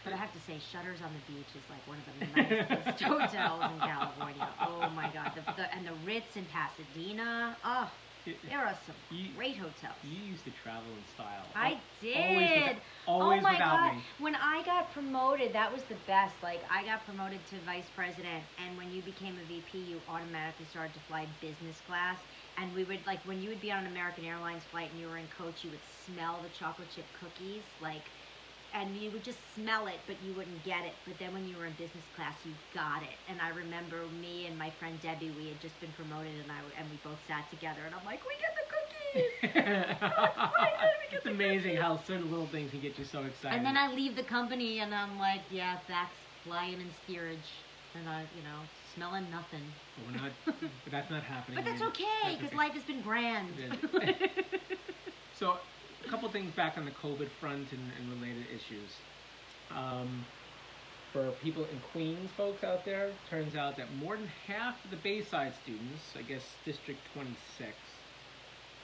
[0.03, 3.01] But I have to say, Shutters on the Beach is like one of the nicest
[3.11, 4.49] hotels in California.
[4.61, 5.31] Oh my God!
[5.35, 7.57] The, the, and the Ritz in Pasadena.
[7.63, 7.89] Oh,
[8.25, 9.95] It- there are some You- great hotels.
[10.03, 11.47] you used to travel in style.
[11.55, 12.17] I did.
[13.05, 13.93] Always, oh my without God!
[13.95, 14.03] me.
[14.17, 16.41] When I got promoted, that was the best.
[16.41, 20.65] Like I got promoted to vice president, and when you became a VP, you automatically
[20.65, 22.19] started to fly business class.
[22.57, 25.07] and we would like when you would be on an American Airlines flight and you
[25.07, 28.11] were in coach, you would smell the chocolate chip cookies, like,
[28.73, 30.95] and you would just smell it, but you wouldn't get it.
[31.05, 33.17] But then when you were in business class, you got it.
[33.27, 36.61] And I remember me and my friend Debbie, we had just been promoted, and I
[36.77, 38.52] and we both sat together, and I'm like, we get.
[41.11, 43.57] it's amazing how certain little things can get you so excited.
[43.57, 47.37] And then I leave the company and I'm like, yeah, that's flying in steerage.
[47.95, 48.59] And I, you know,
[48.95, 49.61] smelling nothing.
[49.97, 50.31] But we're not.
[50.45, 51.57] but that's not happening.
[51.57, 52.57] But that's okay, because okay.
[52.57, 53.53] life has been grand.
[55.39, 55.57] So,
[56.05, 58.91] a couple things back on the COVID front and, and related issues.
[59.71, 60.25] Um,
[61.11, 64.97] for people in Queens, folks out there, turns out that more than half of the
[64.97, 67.73] Bayside students, I guess District 26,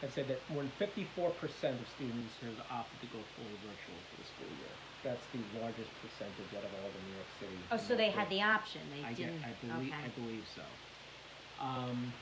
[0.01, 1.35] have said that more than 54%
[1.75, 4.75] of students have opted to go fully virtual for the school year.
[5.03, 7.59] That's the largest percentage out of all the New York City.
[7.71, 8.41] oh, so they had the.
[8.41, 8.81] option.
[8.95, 9.43] They I, get, didn't.
[9.43, 10.03] I believe okay.
[10.03, 10.67] I believe so.
[11.59, 12.13] Um,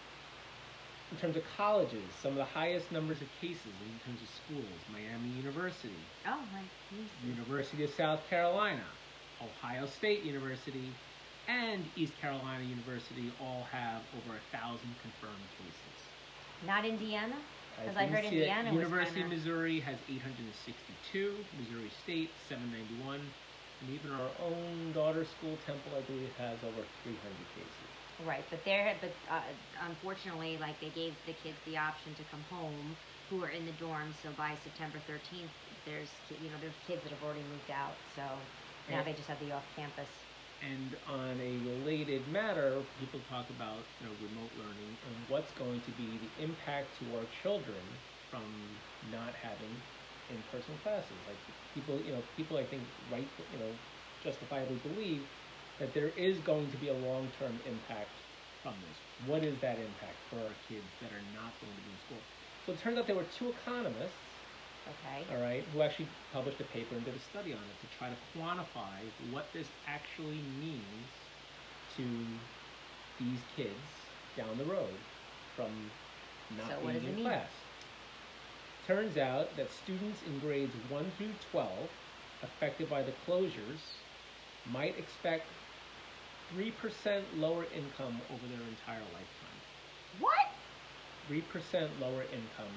[1.12, 4.78] in terms of colleges, some of the highest numbers of cases in terms of schools:
[4.92, 6.62] Miami University, oh, my.
[7.26, 8.86] University of South Carolina,
[9.42, 10.90] Ohio State University,
[11.48, 15.98] and East Carolina University all have over a thousand confirmed cases.
[16.66, 17.36] Not Indiana?
[17.86, 18.26] 'Cause I heard.
[18.26, 23.36] Indiana was University of kinda- Missouri has 862, Missouri State 791,
[23.80, 27.88] and even our own daughter school, Temple, I believe, has over 300 cases.
[28.20, 32.42] Right, but there, but uh, unfortunately, like they gave the kids the option to come
[32.44, 32.98] home
[33.30, 34.16] who are in the dorms.
[34.16, 35.54] So by September 13th,
[35.86, 38.00] there's ki- you know there's kids that have already moved out.
[38.16, 38.50] So
[38.88, 40.27] now they just have the off campus.
[40.62, 45.82] And on a related matter, people talk about you know, remote learning and what's going
[45.82, 49.84] to be the impact to our children from not having
[50.30, 51.24] in-person classes.
[51.28, 51.41] Like
[51.74, 53.80] people, you know, people I think right, you know,
[54.20, 55.30] justifiably believe
[55.80, 58.24] that there is going to be a long-term impact
[58.63, 59.02] from this.
[59.17, 62.28] What is that impact for our kids that are not going to be in school?
[62.63, 64.27] So it turns out there were two economists
[64.88, 65.26] Okay.
[65.32, 68.10] all right, who actually published a paper and did a study on it to try
[68.10, 69.00] to quantify
[69.32, 71.08] what this actually means
[71.95, 72.04] to
[73.19, 73.78] these kids
[74.36, 74.93] down the road
[75.56, 75.67] from
[76.58, 77.26] not So what being does it in mean?
[77.26, 77.50] class.
[78.86, 81.89] Turns out that students in grades 1 through 12
[82.43, 83.82] affected by the closures
[84.71, 85.47] might expect
[86.56, 86.71] 3%
[87.36, 89.60] lower income over their entire lifetime.
[90.19, 90.47] What?
[91.30, 92.71] 3% lower income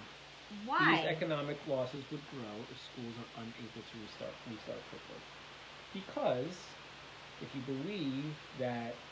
[0.50, 0.78] Why?
[0.78, 5.20] these economic losses would grow if schools are unable to restart restart quickly.
[5.92, 6.76] Because
[7.40, 9.04] if you believe that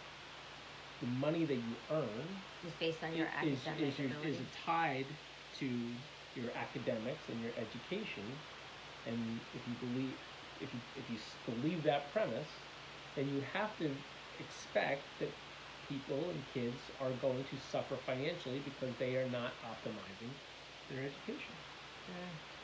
[1.01, 5.16] the money that you earn Is based on your is, academic is, your- is tied
[5.55, 5.98] to
[6.35, 8.40] your academics and your education,
[9.05, 10.18] and if you believe
[10.61, 12.64] if you if you believe that premise,
[13.14, 13.96] then you have to
[14.38, 15.38] expect that
[15.83, 20.35] people and kids are going to suffer financially because they are not optimizing
[20.88, 21.55] their education.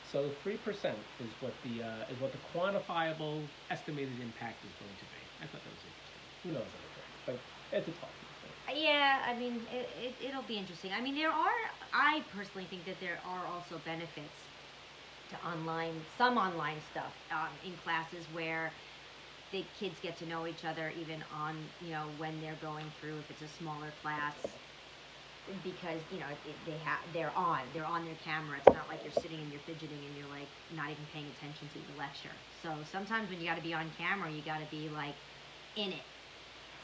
[0.02, 4.96] So three percent is what the uh, is what the quantifiable estimated impact is going
[4.96, 5.16] to be.
[5.42, 6.20] I thought that was interesting.
[6.42, 7.40] Who knows if it's right, but
[7.72, 8.52] it's a talking point.
[8.74, 10.92] Yeah, I mean, it, it, it'll be interesting.
[10.92, 11.50] I mean, there are,
[11.92, 14.48] I personally think that there are also benefits
[15.30, 18.72] to online, some online stuff um, in classes where
[19.52, 23.18] the kids get to know each other even on, you know, when they're going through,
[23.20, 24.63] if it's a smaller class.
[25.62, 28.58] Because you know it, they have they're on they're on their camera.
[28.58, 31.68] It's not like you're sitting and you're fidgeting and you're like not even paying attention
[31.70, 32.32] to the lecture.
[32.50, 35.16] So sometimes when you got to be on camera, you got to be like
[35.76, 36.06] in it.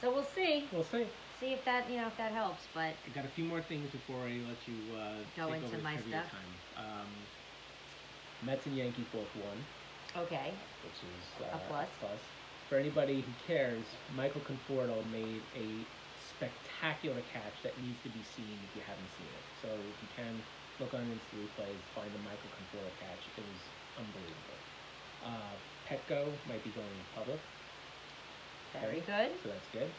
[0.01, 1.07] So we'll see We'll see.
[1.39, 2.69] see if that you know if that helps.
[2.75, 5.67] But I got a few more things before I let you uh, Go take into
[5.67, 6.31] over the my stuff.
[6.31, 6.61] time.
[6.77, 7.09] Um,
[8.43, 9.65] Mets and Yankees both won,
[10.17, 12.21] okay, which is uh, A plus.
[12.69, 15.87] For anybody who cares, Michael Conforto made a
[16.41, 19.45] spectacular catch that needs to be seen if you haven't seen it.
[19.61, 20.33] So if you can
[20.81, 23.21] look on Insta replays, find the Michael Conforto catch.
[23.37, 23.61] It was
[24.01, 24.59] unbelievable.
[25.21, 25.53] Uh,
[25.85, 27.37] Petco might be going public,
[28.73, 29.29] very Okay.
[29.29, 29.31] good.
[29.45, 29.91] so that's good.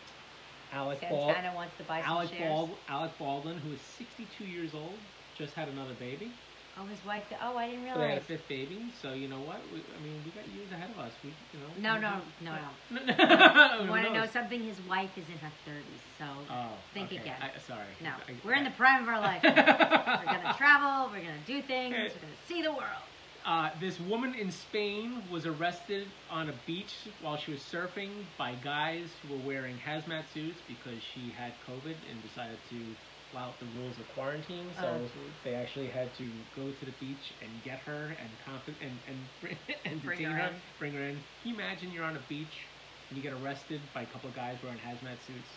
[0.73, 2.39] Alec Bald, Santana wants to buy some Alec.
[2.39, 4.97] Bald, Alec Baldwin, who is 62 years old,
[5.38, 6.32] just had another baby.
[6.77, 7.23] Oh, his wife.
[7.41, 8.21] Oh, I didn't So they had realize.
[8.23, 8.91] a fifth baby.
[8.91, 9.69] So you know what?
[9.69, 11.17] We, I mean, we got years ahead of us.
[11.21, 11.73] We, you know.
[11.77, 12.55] No, no, no,
[12.89, 13.05] no.
[13.05, 13.86] no.
[13.91, 14.63] Want to know something?
[14.63, 17.17] His wife is in her thirties, so Oh, Think okay.
[17.17, 17.36] again.
[17.41, 17.95] I, sorry.
[17.99, 19.41] no, I- we're in the prime of our life.
[19.43, 21.12] we're gonna travel.
[21.12, 21.95] We're gonna do things.
[22.15, 23.03] We're gonna see the world.
[23.43, 28.53] Uh, this woman in Spain was arrested on a beach while she was surfing by
[28.53, 32.95] guys who were wearing hazmat suits because she had COVID and decided to
[33.32, 34.67] flout the rules of quarantine.
[34.80, 35.12] So geez.
[35.44, 39.17] they actually had to go to the beach and get her and comp- and and,
[39.41, 40.56] bring- and Bring detain her her, in.
[40.80, 41.15] bring her in.
[41.41, 42.67] Can you imagine you're on a beach
[43.10, 45.50] and you get arrested by a couple of guys wearing hazmat suits?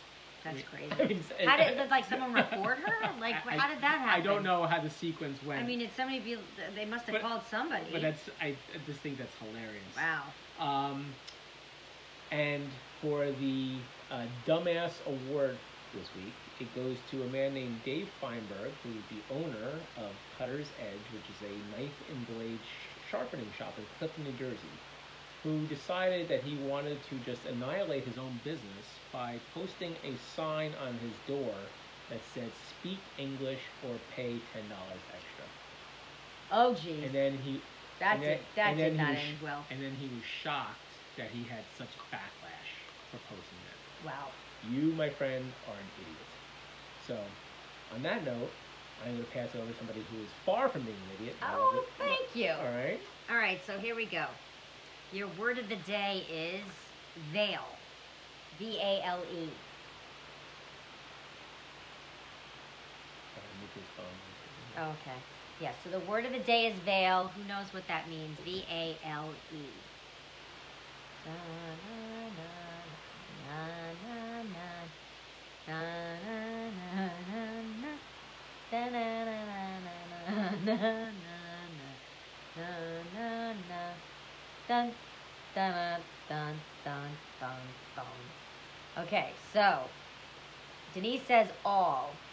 [0.44, 0.92] That's crazy.
[1.00, 2.94] I mean, How did, did like someone record her?
[3.20, 4.08] Like, I- how did that happen?
[4.08, 5.60] I don't know how the sequence went.
[5.62, 6.36] I mean, it's somebody be,
[6.74, 7.86] they must have But- called somebody.
[7.92, 9.82] but that's I, I just think that's hilarious.
[9.96, 10.22] wow.
[10.60, 11.06] Um,
[12.30, 12.64] and
[13.00, 13.76] for the
[14.10, 15.56] uh, dumbass award
[15.94, 20.16] this week, it goes to a man named Dave Feinberg, who is the owner of
[20.38, 22.60] Cutter's Edge, which is a knife and blade
[23.10, 24.82] sharpening shop in Clifton, New Jersey,
[25.42, 30.74] who decided that he wanted to just annihilate his own business by posting a sign
[30.74, 31.74] on his door
[32.08, 35.44] that said "Speak English or pay ten dollars extra."
[36.50, 37.04] Oh, geez.
[37.04, 37.60] And then he
[38.00, 39.66] that did, then- that did not was end well.
[39.70, 40.78] And then he was shocked
[41.16, 42.70] that he had such backlash
[43.10, 44.06] for posting that.
[44.06, 44.32] Wow.
[44.62, 46.33] You, my friend, are an idiot.
[47.06, 47.18] So,
[47.94, 48.50] on that note,
[49.04, 51.36] I'm going to pass it over to somebody who is far from being an idiot.
[51.42, 51.88] Oh, it.
[51.98, 52.50] thank you.
[52.50, 52.98] All right.
[53.30, 54.24] All right, so here we go.
[55.12, 56.64] Your word of the day is
[57.32, 57.60] vale.
[58.58, 59.48] V A L E.
[63.34, 64.06] Sorry, move his phone.
[64.78, 65.18] Oh, okay.
[65.60, 67.30] Yes, so the word of the day is vale.
[67.36, 68.36] Who knows what that means?
[68.44, 69.56] V A L E.
[85.56, 88.34] Dun, dun, dun, dun, dun.
[88.96, 89.90] Okay, so
[90.92, 92.24] Denise says all.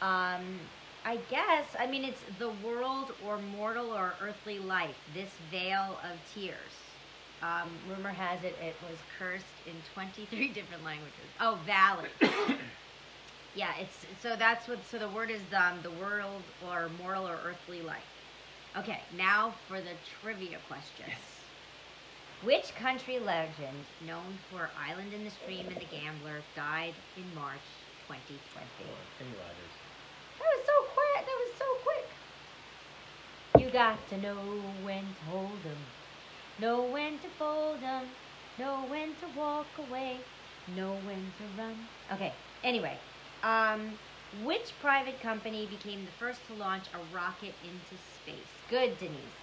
[0.00, 0.70] Um,
[1.04, 6.24] I guess, I mean, it's the world or mortal or earthly life, this vale of
[6.24, 6.98] tears.
[7.42, 11.32] Um, rumor has it it was cursed in 23 different languages.
[11.40, 12.10] Oh, valley.
[13.56, 17.36] Yeah, it's so that's what, so the word is um, the world or mortal or
[17.42, 18.04] earthly life.
[18.76, 21.10] Okay, now for the trivia questions.
[22.42, 27.66] Which country legend, known for Island in the Stream and the Gambler, died in March
[28.06, 28.84] 2020?
[29.18, 29.72] Kenny Rogers.
[30.38, 31.26] That was so quick.
[31.26, 33.62] That was so quick.
[33.66, 35.86] You got to know when to hold 'em,
[36.58, 38.10] know when to fold 'em,
[38.58, 40.26] know when to walk away,
[40.66, 41.88] know when to run.
[42.12, 42.36] Okay.
[42.62, 43.00] Anyway,
[43.42, 43.98] um,
[44.32, 48.52] which private company became the first to launch a rocket into space?
[48.68, 49.34] Good, Denise.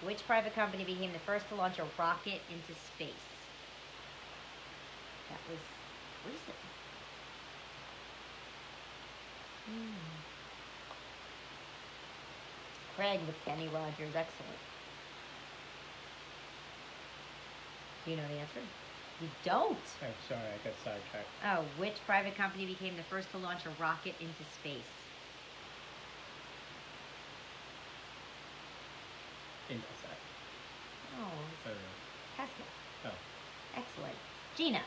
[0.00, 3.28] Which private company became the first to launch a rocket into space?
[5.28, 5.60] That was
[6.22, 6.58] recent.
[9.66, 10.22] Hmm.
[12.88, 14.60] Craig with Kenny Rogers, excellent.
[18.04, 18.60] Do you know the answer?
[19.20, 19.78] You don't.
[20.02, 21.30] I'm sorry, I got sidetracked.
[21.44, 24.82] Oh, which private company became the first to launch a rocket into space?
[29.70, 30.18] Intelsat.
[31.20, 32.02] Oh, I don't.
[32.36, 32.64] Tesla.
[33.04, 33.10] Oh.
[33.76, 34.16] Excellent.
[34.56, 34.82] Gina.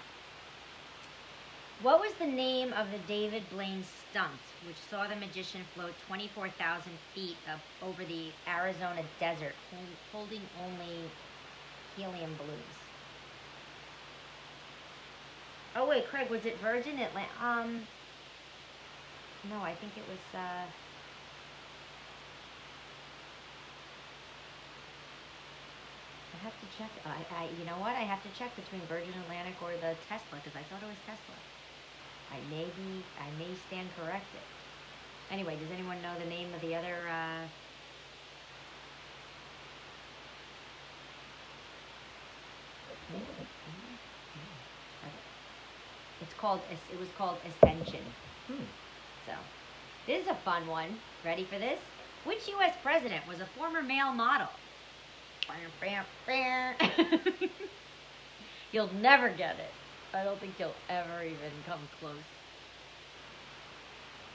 [1.82, 6.98] What was the name of the David Blaine stunt which saw the magician float 24,000
[7.14, 9.56] feet up over the Arizona desert
[10.12, 11.12] holding only
[11.96, 12.85] helium balloons?
[15.76, 17.32] Oh wait, Craig, was it Virgin Atlantic?
[17.42, 17.88] Um,
[19.44, 20.20] no, I think it was.
[20.34, 20.66] Uh,
[26.34, 26.92] I have to check.
[27.06, 27.96] I, I, you know what?
[27.96, 30.98] I have to check between Virgin Atlantic or the Tesla because I thought it was
[31.06, 31.36] Tesla.
[32.32, 34.42] I may be, I may stand corrected.
[35.32, 37.08] Anyway, does anyone know the name of the other?
[37.10, 37.48] Uh,
[45.04, 45.35] Okay.
[46.22, 46.62] It's called.
[46.92, 48.04] It was called Ascension.
[48.48, 48.64] Hmm.
[49.26, 49.34] So,
[50.08, 50.96] this is a fun one.
[51.24, 51.80] Ready for this?
[52.24, 52.76] Which U.S.
[52.82, 54.50] president was a former male model?
[58.72, 59.72] you'll never get it.
[60.14, 62.16] I don't think you'll ever even come close.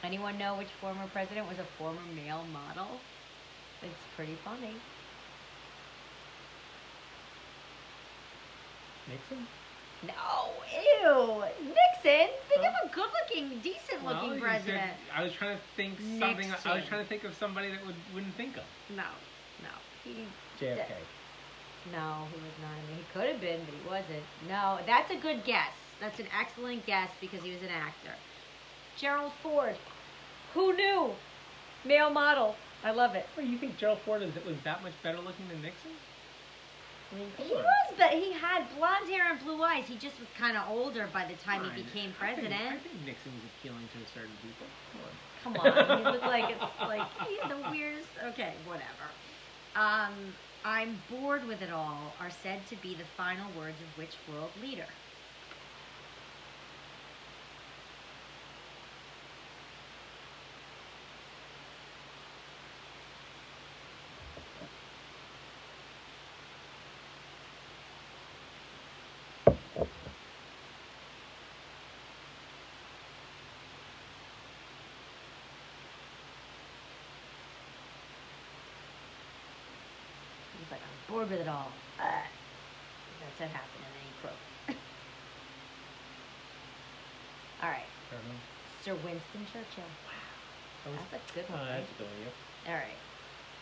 [0.03, 2.89] Anyone know which former president was a former male model?
[3.83, 4.75] It's pretty funny.
[9.09, 9.47] Nixon?
[10.03, 10.49] No,
[11.03, 12.29] ew, Nixon.
[12.49, 14.93] Think of a good-looking, decent-looking you said- president.
[15.15, 16.51] I was trying to think something.
[16.65, 18.65] I was trying to think of somebody that would wouldn't think of.
[18.97, 19.05] No,
[19.63, 19.69] no.
[20.05, 20.25] He,
[20.59, 20.87] JFK.
[21.93, 22.73] no, he was not.
[22.73, 24.25] I mean, he could have been, but he wasn't.
[24.49, 25.73] No, that's a good guess.
[26.01, 28.15] That's an excellent guess because he was an actor.
[28.97, 29.77] Gerald Ford.
[30.55, 31.11] Who knew?
[31.85, 32.57] Male model.
[32.83, 33.27] I love it.
[33.37, 35.91] Well, you think Gerald Ford is, was that much better looking than Nixon?
[37.13, 39.85] I mean, come He was, but he had blonde hair and blue eyes.
[39.89, 41.75] He just was kind of older by the time Fine.
[41.75, 42.63] he became I think- president.
[42.63, 44.67] I think, Nixon was appealing to a certain people.
[45.43, 45.73] Come on.
[45.73, 48.09] Come on, you look like it's like he's the weirdest.
[48.35, 49.07] Okay, whatever.
[49.75, 50.13] Um,
[50.65, 54.51] I'm bored with it all are said to be the final words of which world
[54.63, 54.87] leader?
[81.21, 81.69] Bored with it all.
[81.99, 82.05] Uh,
[83.21, 84.39] that's what happened, and then he croaked.
[87.63, 88.41] all right, I don't know.
[88.83, 89.85] Sir Winston Churchill.
[90.85, 91.59] That was- That's a good one.
[91.61, 91.73] Oh, right?
[91.77, 92.17] that's a good one,
[92.69, 92.99] All right.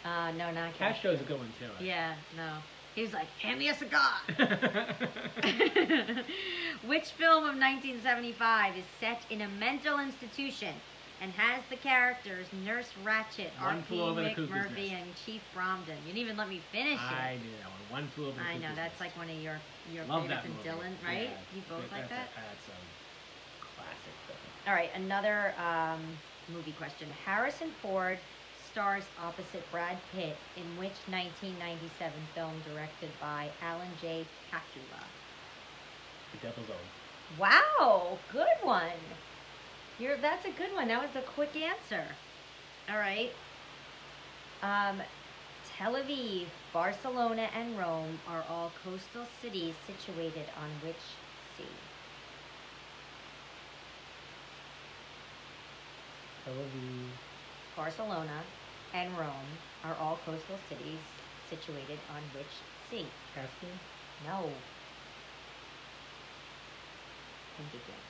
[0.05, 1.67] Uh, no, not Castro's a good one, too.
[1.85, 2.59] Yeah, no.
[2.95, 4.13] He was like, hand me a cigar.
[6.87, 10.75] Which film of 1975 is set in a mental institution
[11.21, 13.83] and has the characters Nurse Ratched, R.P.
[13.89, 15.99] Flew Over the Cuckoo's McMurphy, and Chief Bromden?
[16.07, 17.13] You didn't even let me finish it.
[17.13, 17.43] I it.
[17.43, 18.03] knew that one.
[18.03, 19.61] One flew over the I know that's like one of your
[19.93, 20.55] your Love favorites and.
[20.65, 21.31] Dylan, right?
[21.31, 22.29] Yeah, You both like that.
[22.37, 22.79] That's a
[23.75, 24.39] classic film.
[24.67, 26.01] All right, another um,
[26.49, 27.09] movie question.
[27.25, 28.19] Harrison Ford
[28.71, 34.25] stars opposite Brad Pitt in which 1997 film directed by Alan J.
[34.53, 35.03] Pakula?
[36.33, 36.77] The Devil's Own.
[37.39, 38.91] Wow, good one.
[39.99, 40.89] You're that's a good one.
[40.89, 42.05] That was a quick answer.
[42.89, 43.31] All right.
[44.63, 45.03] Um,
[45.77, 51.03] Tel Aviv, Barcelona, and Rome are all coastal cities situated on which
[51.57, 51.65] sea?
[56.45, 57.09] Tel Aviv.
[57.77, 58.43] Barcelona
[58.95, 59.51] and Rome
[59.85, 60.99] are all coastal cities
[61.51, 62.55] situated on which
[62.91, 63.07] sea?
[63.35, 63.79] Caspian?
[64.27, 64.49] No.
[67.57, 68.09] Think again.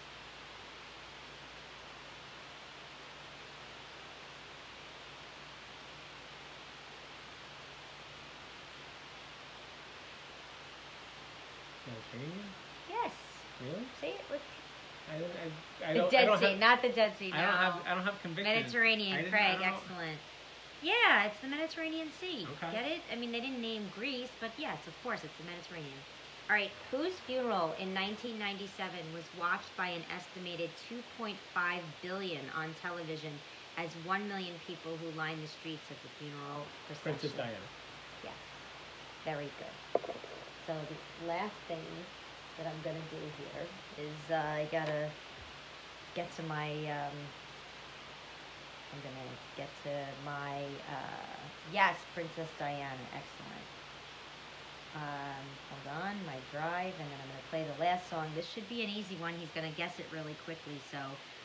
[11.89, 12.49] Mediterranean?
[12.89, 13.13] Yes.
[13.61, 13.87] Really?
[14.01, 14.43] Say it with
[15.09, 15.33] I don't.
[15.89, 16.11] I, the don't.
[16.11, 17.33] Dead I don't Sea, have, not the Dead Sea.
[17.33, 17.75] I don't have.
[17.87, 18.55] I don't have conviction.
[18.55, 20.19] Mediterranean, I Craig, I don't know- excellent.
[20.83, 22.47] Yeah, it's the Mediterranean Sea.
[22.63, 22.73] Okay.
[22.73, 23.01] Get it?
[23.11, 25.99] I mean, they didn't name Greece, but yes, of course, it's the Mediterranean.
[26.49, 30.71] All right, whose funeral in 1997 was watched by an estimated
[31.19, 31.35] 2.5
[32.03, 33.33] billion on television
[33.77, 37.03] as 1 million people who lined the streets at the funeral procession?
[37.19, 37.69] Princess Diana.
[38.23, 38.39] Yes.
[39.25, 40.01] Very good.
[40.67, 41.85] So the last thing
[42.57, 43.67] that I'm gonna do here
[44.07, 45.11] is uh, I gotta
[46.19, 46.67] get to my.
[46.91, 47.15] Um,
[48.91, 49.95] I'm gonna get to
[50.27, 50.67] my.
[50.91, 51.39] Uh,
[51.73, 53.07] yes, Princess Diana.
[53.15, 53.67] Excellent.
[54.99, 58.27] Um, hold on, my drive, and then I'm gonna play the last song.
[58.35, 59.35] This should be an easy one.
[59.39, 60.99] He's gonna guess it really quickly, so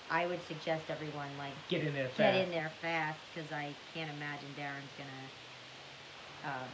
[0.10, 2.18] I would suggest everyone like Get in there fast.
[2.18, 5.24] get in there fast because I can't imagine Darren's gonna.
[6.50, 6.74] Um,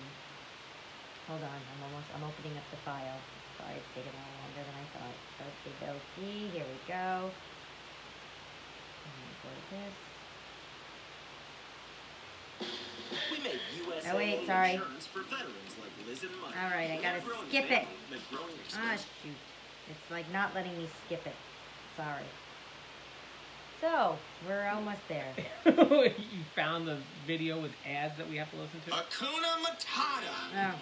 [1.28, 2.08] hold on, I'm almost.
[2.16, 3.20] I'm opening up the file.
[3.60, 5.18] Sorry, it's taking a little longer than I thought.
[5.43, 6.47] Okay, dokie.
[6.56, 7.28] Here we go.
[7.28, 7.36] I'm gonna go to this.
[7.36, 7.47] We make
[8.88, 8.99] USA
[14.12, 14.74] Oh, wait, sorry.
[14.74, 16.55] insurance for veterans like Liz and Mike.
[16.62, 17.70] All right, I gotta skip it.
[17.70, 19.05] family make growing Ah, expenses.
[19.24, 19.36] shoot.
[19.89, 21.36] It's like not letting me skip it.
[21.95, 22.24] Sorry.
[23.82, 25.32] So we're almost there.
[25.66, 26.12] you
[26.55, 28.91] found the video with ads that we have to listen to.
[28.91, 30.76] Hakuna Matata.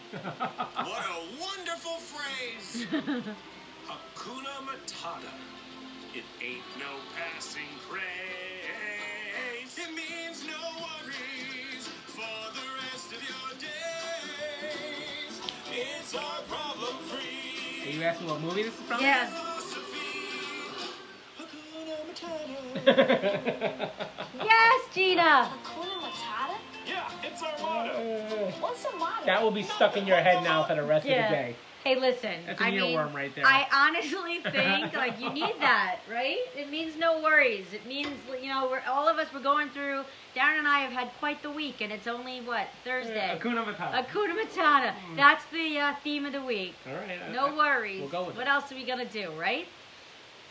[0.75, 0.84] Oh.
[0.84, 2.88] What a wonderful phrase.
[3.88, 5.32] Hakuna Matata.
[6.18, 8.01] It ain't no passing craze.
[9.78, 15.41] It means no worries for the rest of your days.
[15.72, 17.91] It's our problem Are free.
[17.93, 18.99] you asking what movie this is from?
[18.99, 19.28] yeah.
[19.30, 20.18] philosophy.
[21.38, 23.91] Hakuna Matata.
[24.43, 25.51] Yes, Gina.
[26.88, 27.91] Yeah, it's our motto.
[27.91, 29.26] Uh, What's a motto?
[29.28, 31.26] that will be stuck in your head now for the rest Yeah.
[31.26, 31.55] of the day.
[31.88, 32.33] Hey, listen.
[32.45, 33.45] That's a I mean, right there.
[33.45, 36.39] I honestly think like you need that, right?
[36.53, 37.67] It means no worries.
[37.71, 38.09] It means
[38.41, 40.03] you know we're all of us we're going through.
[40.35, 43.39] Darren and I have had quite the week, and it's only what Thursday.
[43.39, 44.05] Hakuna Matata.
[44.05, 44.93] Hakuna Matata.
[45.15, 46.73] That's the uh, theme of the week.
[46.89, 47.19] All right.
[47.25, 48.01] I- No I- worries.
[48.01, 49.65] We'll go with what else are we gonna do, right?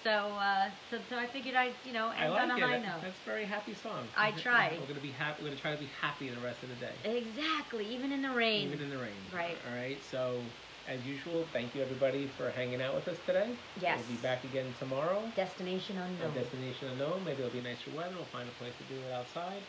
[0.05, 2.61] So, uh, so, so I figured I, you know, I end like on a it.
[2.63, 3.03] high note.
[3.03, 4.07] That's a very happy song.
[4.17, 4.73] I try.
[4.81, 5.43] We're gonna be happy.
[5.43, 8.31] We're gonna try to be happy the rest of the day, Exactly, even in the
[8.31, 8.69] rain.
[8.69, 9.13] even in the rain.
[9.35, 9.59] Right.
[9.71, 9.99] All right.
[10.11, 10.41] So,
[10.89, 13.51] as usual, thank you everybody for hanging out with us today.
[13.81, 13.99] Yes.
[13.99, 15.31] We'll be back again tomorrow.
[15.35, 16.35] Destination unknown.
[16.35, 17.25] destination unknown.
[17.25, 18.15] Maybe it'll be nicer weather.
[18.15, 19.63] We'll find a place to do it outside,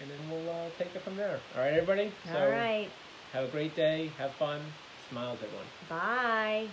[0.00, 1.40] and then we'll uh, take it from there.
[1.54, 2.12] All right, everybody.
[2.24, 2.90] So All right.
[3.32, 4.12] have a great day.
[4.18, 4.72] Have fun.
[5.08, 5.66] Smiles, everyone.
[5.88, 6.68] Bye.